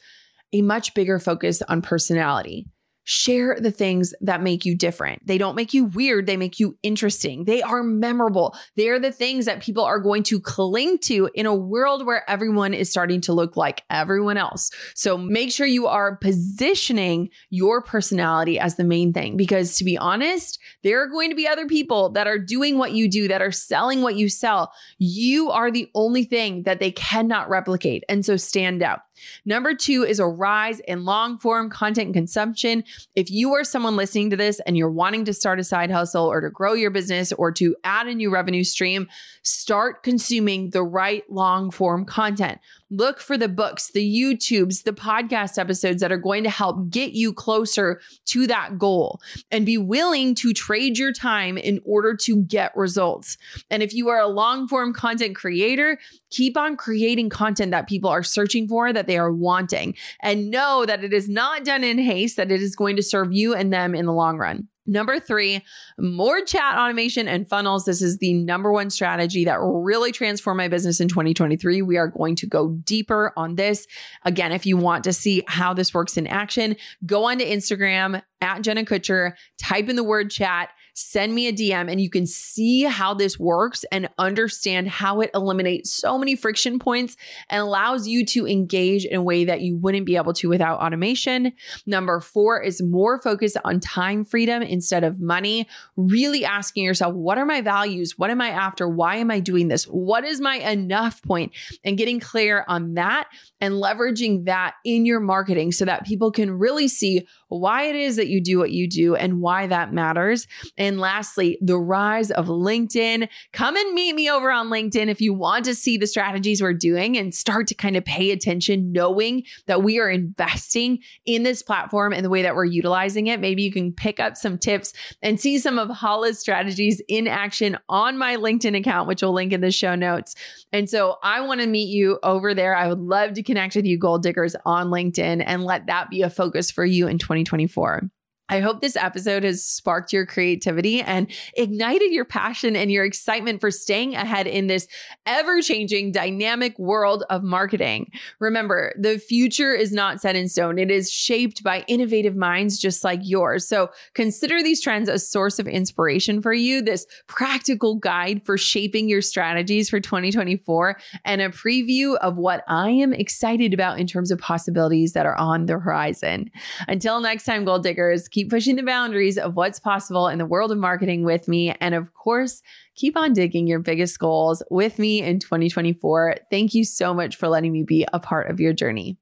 a 0.52 0.62
much 0.62 0.94
bigger 0.94 1.18
focus 1.18 1.62
on 1.62 1.82
personality. 1.82 2.66
Share 3.04 3.58
the 3.60 3.70
things 3.70 4.14
that 4.20 4.42
make 4.42 4.64
you 4.64 4.76
different. 4.76 5.26
They 5.26 5.38
don't 5.38 5.54
make 5.54 5.74
you 5.74 5.84
weird, 5.84 6.26
they 6.26 6.36
make 6.36 6.58
you 6.58 6.76
interesting. 6.82 7.44
They 7.44 7.62
are 7.62 7.82
memorable. 7.82 8.56
They 8.76 8.88
are 8.88 8.98
the 8.98 9.12
things 9.12 9.46
that 9.46 9.62
people 9.62 9.84
are 9.84 9.98
going 9.98 10.22
to 10.24 10.40
cling 10.40 10.98
to 10.98 11.28
in 11.34 11.46
a 11.46 11.54
world 11.54 12.06
where 12.06 12.28
everyone 12.28 12.74
is 12.74 12.90
starting 12.90 13.20
to 13.22 13.32
look 13.32 13.56
like 13.56 13.82
everyone 13.90 14.36
else. 14.36 14.70
So 14.94 15.16
make 15.18 15.52
sure 15.52 15.66
you 15.66 15.86
are 15.86 16.16
positioning 16.16 17.30
your 17.50 17.82
personality 17.82 18.58
as 18.58 18.76
the 18.76 18.84
main 18.84 19.12
thing 19.12 19.36
because 19.36 19.76
to 19.76 19.84
be 19.84 19.98
honest, 19.98 20.58
there 20.82 21.02
are 21.02 21.08
going 21.08 21.30
to 21.30 21.36
be 21.36 21.46
other 21.46 21.66
people 21.66 22.10
that 22.10 22.26
are 22.26 22.38
doing 22.38 22.78
what 22.78 22.92
you 22.92 23.08
do, 23.08 23.28
that 23.28 23.42
are 23.42 23.52
selling 23.52 24.02
what 24.02 24.16
you 24.16 24.28
sell. 24.28 24.72
You 24.98 25.50
are 25.50 25.70
the 25.70 25.90
only 25.94 26.24
thing 26.24 26.62
that 26.64 26.80
they 26.80 26.92
cannot 26.92 27.48
replicate. 27.48 28.04
And 28.08 28.24
so 28.24 28.36
stand 28.36 28.82
out. 28.82 29.00
Number 29.44 29.74
two 29.74 30.04
is 30.04 30.18
a 30.18 30.26
rise 30.26 30.80
in 30.80 31.04
long 31.04 31.38
form 31.38 31.70
content 31.70 32.14
consumption. 32.14 32.84
If 33.14 33.30
you 33.30 33.54
are 33.54 33.64
someone 33.64 33.96
listening 33.96 34.30
to 34.30 34.36
this 34.36 34.60
and 34.66 34.76
you're 34.76 34.90
wanting 34.90 35.24
to 35.26 35.32
start 35.32 35.60
a 35.60 35.64
side 35.64 35.90
hustle 35.90 36.26
or 36.26 36.40
to 36.40 36.50
grow 36.50 36.74
your 36.74 36.90
business 36.90 37.32
or 37.32 37.52
to 37.52 37.76
add 37.84 38.06
a 38.06 38.14
new 38.14 38.30
revenue 38.30 38.64
stream, 38.64 39.08
start 39.42 40.02
consuming 40.02 40.70
the 40.70 40.82
right 40.82 41.28
long 41.30 41.70
form 41.70 42.04
content. 42.04 42.58
Look 42.96 43.18
for 43.18 43.36
the 43.36 43.48
books, 43.48 43.90
the 43.90 44.08
YouTubes, 44.08 44.84
the 44.84 44.92
podcast 44.92 45.58
episodes 45.58 46.00
that 46.00 46.12
are 46.12 46.16
going 46.16 46.44
to 46.44 46.50
help 46.50 46.90
get 46.90 47.12
you 47.12 47.32
closer 47.32 48.00
to 48.26 48.46
that 48.46 48.78
goal 48.78 49.20
and 49.50 49.66
be 49.66 49.76
willing 49.76 50.36
to 50.36 50.52
trade 50.52 50.96
your 50.96 51.12
time 51.12 51.58
in 51.58 51.80
order 51.84 52.14
to 52.18 52.42
get 52.42 52.76
results. 52.76 53.36
And 53.68 53.82
if 53.82 53.92
you 53.92 54.10
are 54.10 54.20
a 54.20 54.28
long 54.28 54.68
form 54.68 54.92
content 54.92 55.34
creator, 55.34 55.98
keep 56.30 56.56
on 56.56 56.76
creating 56.76 57.30
content 57.30 57.72
that 57.72 57.88
people 57.88 58.10
are 58.10 58.22
searching 58.22 58.68
for, 58.68 58.92
that 58.92 59.08
they 59.08 59.18
are 59.18 59.32
wanting, 59.32 59.96
and 60.22 60.50
know 60.52 60.86
that 60.86 61.02
it 61.02 61.12
is 61.12 61.28
not 61.28 61.64
done 61.64 61.82
in 61.82 61.98
haste, 61.98 62.36
that 62.36 62.52
it 62.52 62.62
is 62.62 62.76
going 62.76 62.94
to 62.94 63.02
serve 63.02 63.32
you 63.32 63.54
and 63.54 63.72
them 63.72 63.96
in 63.96 64.06
the 64.06 64.12
long 64.12 64.38
run. 64.38 64.68
Number 64.86 65.18
three, 65.18 65.64
more 65.98 66.42
chat 66.42 66.76
automation 66.76 67.26
and 67.26 67.48
funnels. 67.48 67.86
This 67.86 68.02
is 68.02 68.18
the 68.18 68.34
number 68.34 68.70
one 68.70 68.90
strategy 68.90 69.44
that 69.46 69.58
really 69.60 70.12
transformed 70.12 70.58
my 70.58 70.68
business 70.68 71.00
in 71.00 71.08
2023. 71.08 71.80
We 71.80 71.96
are 71.96 72.08
going 72.08 72.36
to 72.36 72.46
go 72.46 72.68
deeper 72.84 73.32
on 73.36 73.54
this. 73.54 73.86
Again, 74.24 74.52
if 74.52 74.66
you 74.66 74.76
want 74.76 75.04
to 75.04 75.12
see 75.14 75.42
how 75.46 75.72
this 75.72 75.94
works 75.94 76.18
in 76.18 76.26
action, 76.26 76.76
go 77.06 77.24
onto 77.24 77.44
Instagram 77.46 78.22
at 78.42 78.60
Jenna 78.60 78.84
Kutcher, 78.84 79.32
type 79.58 79.88
in 79.88 79.96
the 79.96 80.04
word 80.04 80.30
chat 80.30 80.68
send 80.94 81.34
me 81.34 81.48
a 81.48 81.52
DM 81.52 81.90
and 81.90 82.00
you 82.00 82.08
can 82.08 82.26
see 82.26 82.82
how 82.82 83.12
this 83.14 83.38
works 83.38 83.84
and 83.92 84.08
understand 84.16 84.88
how 84.88 85.20
it 85.20 85.30
eliminates 85.34 85.92
so 85.92 86.16
many 86.16 86.36
friction 86.36 86.78
points 86.78 87.16
and 87.50 87.60
allows 87.60 88.06
you 88.08 88.24
to 88.24 88.46
engage 88.46 89.04
in 89.04 89.16
a 89.16 89.22
way 89.22 89.44
that 89.44 89.60
you 89.60 89.76
wouldn't 89.76 90.06
be 90.06 90.16
able 90.16 90.32
to 90.32 90.48
without 90.48 90.80
automation. 90.80 91.52
Number 91.84 92.20
four 92.20 92.62
is 92.62 92.80
more 92.80 93.20
focused 93.20 93.56
on 93.64 93.80
time 93.80 94.24
freedom 94.24 94.62
instead 94.62 95.04
of 95.04 95.20
money. 95.20 95.68
Really 95.96 96.44
asking 96.44 96.84
yourself, 96.84 97.14
what 97.14 97.38
are 97.38 97.46
my 97.46 97.60
values? 97.60 98.16
What 98.16 98.30
am 98.30 98.40
I 98.40 98.48
after? 98.50 98.88
Why 98.88 99.16
am 99.16 99.30
I 99.30 99.40
doing 99.40 99.68
this? 99.68 99.84
What 99.84 100.24
is 100.24 100.40
my 100.40 100.56
enough 100.56 101.22
point? 101.22 101.52
And 101.84 101.98
getting 101.98 102.20
clear 102.20 102.64
on 102.68 102.94
that 102.94 103.28
and 103.64 103.74
leveraging 103.76 104.44
that 104.44 104.74
in 104.84 105.06
your 105.06 105.20
marketing 105.20 105.72
so 105.72 105.84
that 105.84 106.04
people 106.04 106.30
can 106.30 106.50
really 106.50 106.88
see 106.88 107.26
why 107.48 107.84
it 107.84 107.96
is 107.96 108.16
that 108.16 108.28
you 108.28 108.42
do 108.42 108.58
what 108.58 108.72
you 108.72 108.88
do 108.88 109.14
and 109.14 109.40
why 109.40 109.66
that 109.66 109.92
matters 109.92 110.46
And 110.76 110.98
lastly, 110.98 111.58
the 111.60 111.78
rise 111.78 112.30
of 112.30 112.46
LinkedIn. 112.46 113.28
Come 113.52 113.76
and 113.76 113.94
meet 113.94 114.14
me 114.14 114.30
over 114.30 114.50
on 114.50 114.68
LinkedIn 114.68 115.08
if 115.08 115.20
you 115.20 115.32
want 115.32 115.64
to 115.66 115.74
see 115.74 115.96
the 115.96 116.06
strategies 116.06 116.62
we're 116.62 116.72
doing 116.72 117.16
and 117.16 117.34
start 117.34 117.66
to 117.68 117.74
kind 117.74 117.96
of 117.96 118.04
pay 118.04 118.30
attention, 118.30 118.92
knowing 118.92 119.44
that 119.66 119.82
we 119.82 119.98
are 119.98 120.10
investing 120.10 120.98
in 121.24 121.42
this 121.42 121.62
platform 121.62 122.12
and 122.12 122.24
the 122.24 122.30
way 122.30 122.42
that 122.42 122.54
we're 122.54 122.64
utilizing 122.64 123.28
it. 123.28 123.40
Maybe 123.40 123.62
you 123.62 123.72
can 123.72 123.92
pick 123.92 124.20
up 124.20 124.36
some 124.36 124.58
tips 124.58 124.92
and 125.22 125.40
see 125.40 125.58
some 125.58 125.78
of 125.78 125.88
Hala's 125.88 126.38
strategies 126.38 127.00
in 127.08 127.26
action 127.26 127.78
on 127.88 128.18
my 128.18 128.36
LinkedIn 128.36 128.76
account, 128.76 129.08
which 129.08 129.22
we'll 129.22 129.32
link 129.32 129.52
in 129.52 129.60
the 129.60 129.70
show 129.70 129.94
notes. 129.94 130.34
And 130.72 130.88
so 130.88 131.16
I 131.22 131.40
want 131.40 131.60
to 131.60 131.66
meet 131.66 131.88
you 131.88 132.18
over 132.22 132.54
there. 132.54 132.74
I 132.74 132.88
would 132.88 133.00
love 133.00 133.34
to 133.34 133.42
connect 133.54 133.76
with 133.76 133.84
you, 133.84 133.96
goal 133.96 134.18
diggers, 134.18 134.56
on 134.66 134.88
LinkedIn 134.88 135.42
and 135.46 135.64
let 135.64 135.86
that 135.86 136.10
be 136.10 136.22
a 136.22 136.30
focus 136.30 136.72
for 136.72 136.84
you 136.84 137.06
in 137.06 137.18
2024. 137.18 138.02
I 138.50 138.60
hope 138.60 138.80
this 138.80 138.96
episode 138.96 139.42
has 139.42 139.64
sparked 139.64 140.12
your 140.12 140.26
creativity 140.26 141.00
and 141.00 141.30
ignited 141.56 142.12
your 142.12 142.26
passion 142.26 142.76
and 142.76 142.92
your 142.92 143.04
excitement 143.04 143.60
for 143.60 143.70
staying 143.70 144.14
ahead 144.14 144.46
in 144.46 144.66
this 144.66 144.86
ever 145.24 145.62
changing, 145.62 146.12
dynamic 146.12 146.78
world 146.78 147.24
of 147.30 147.42
marketing. 147.42 148.10
Remember, 148.40 148.92
the 148.98 149.18
future 149.18 149.72
is 149.72 149.92
not 149.92 150.20
set 150.20 150.36
in 150.36 150.48
stone, 150.48 150.78
it 150.78 150.90
is 150.90 151.10
shaped 151.10 151.62
by 151.62 151.84
innovative 151.88 152.36
minds 152.36 152.78
just 152.78 153.02
like 153.02 153.20
yours. 153.22 153.66
So 153.66 153.88
consider 154.12 154.62
these 154.62 154.82
trends 154.82 155.08
a 155.08 155.18
source 155.18 155.58
of 155.58 155.66
inspiration 155.66 156.42
for 156.42 156.52
you, 156.52 156.82
this 156.82 157.06
practical 157.26 157.94
guide 157.94 158.44
for 158.44 158.58
shaping 158.58 159.08
your 159.08 159.22
strategies 159.22 159.88
for 159.88 160.00
2024, 160.00 160.98
and 161.24 161.40
a 161.40 161.48
preview 161.48 162.16
of 162.18 162.36
what 162.36 162.62
I 162.68 162.90
am 162.90 163.14
excited 163.14 163.72
about 163.72 163.98
in 163.98 164.06
terms 164.06 164.30
of 164.30 164.38
possibilities 164.38 165.14
that 165.14 165.24
are 165.24 165.36
on 165.36 165.64
the 165.64 165.78
horizon. 165.78 166.50
Until 166.88 167.20
next 167.20 167.44
time, 167.44 167.64
Goal 167.64 167.78
Diggers 167.78 168.28
keep 168.34 168.50
pushing 168.50 168.74
the 168.74 168.82
boundaries 168.82 169.38
of 169.38 169.54
what's 169.54 169.78
possible 169.78 170.26
in 170.26 170.38
the 170.38 170.44
world 170.44 170.72
of 170.72 170.78
marketing 170.78 171.24
with 171.24 171.46
me. 171.46 171.72
And 171.80 171.94
of 171.94 172.12
course, 172.14 172.62
keep 172.96 173.16
on 173.16 173.32
digging 173.32 173.68
your 173.68 173.78
biggest 173.78 174.18
goals 174.18 174.60
with 174.70 174.98
me 174.98 175.22
in 175.22 175.38
2024. 175.38 176.38
Thank 176.50 176.74
you 176.74 176.84
so 176.84 177.14
much 177.14 177.36
for 177.36 177.46
letting 177.46 177.70
me 177.70 177.84
be 177.84 178.04
a 178.12 178.18
part 178.18 178.50
of 178.50 178.58
your 178.58 178.72
journey. 178.72 179.16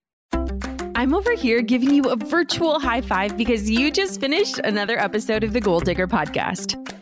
I'm 0.95 1.15
over 1.15 1.35
here 1.35 1.61
giving 1.61 1.95
you 1.95 2.05
a 2.05 2.17
virtual 2.17 2.81
high 2.81 3.03
five 3.03 3.37
because 3.37 3.69
you 3.69 3.91
just 3.91 4.19
finished 4.19 4.59
another 4.61 4.99
episode 4.99 5.45
of 5.45 5.53
the 5.53 5.61
Goal 5.61 5.81
Digger 5.81 6.07
podcast. 6.07 7.02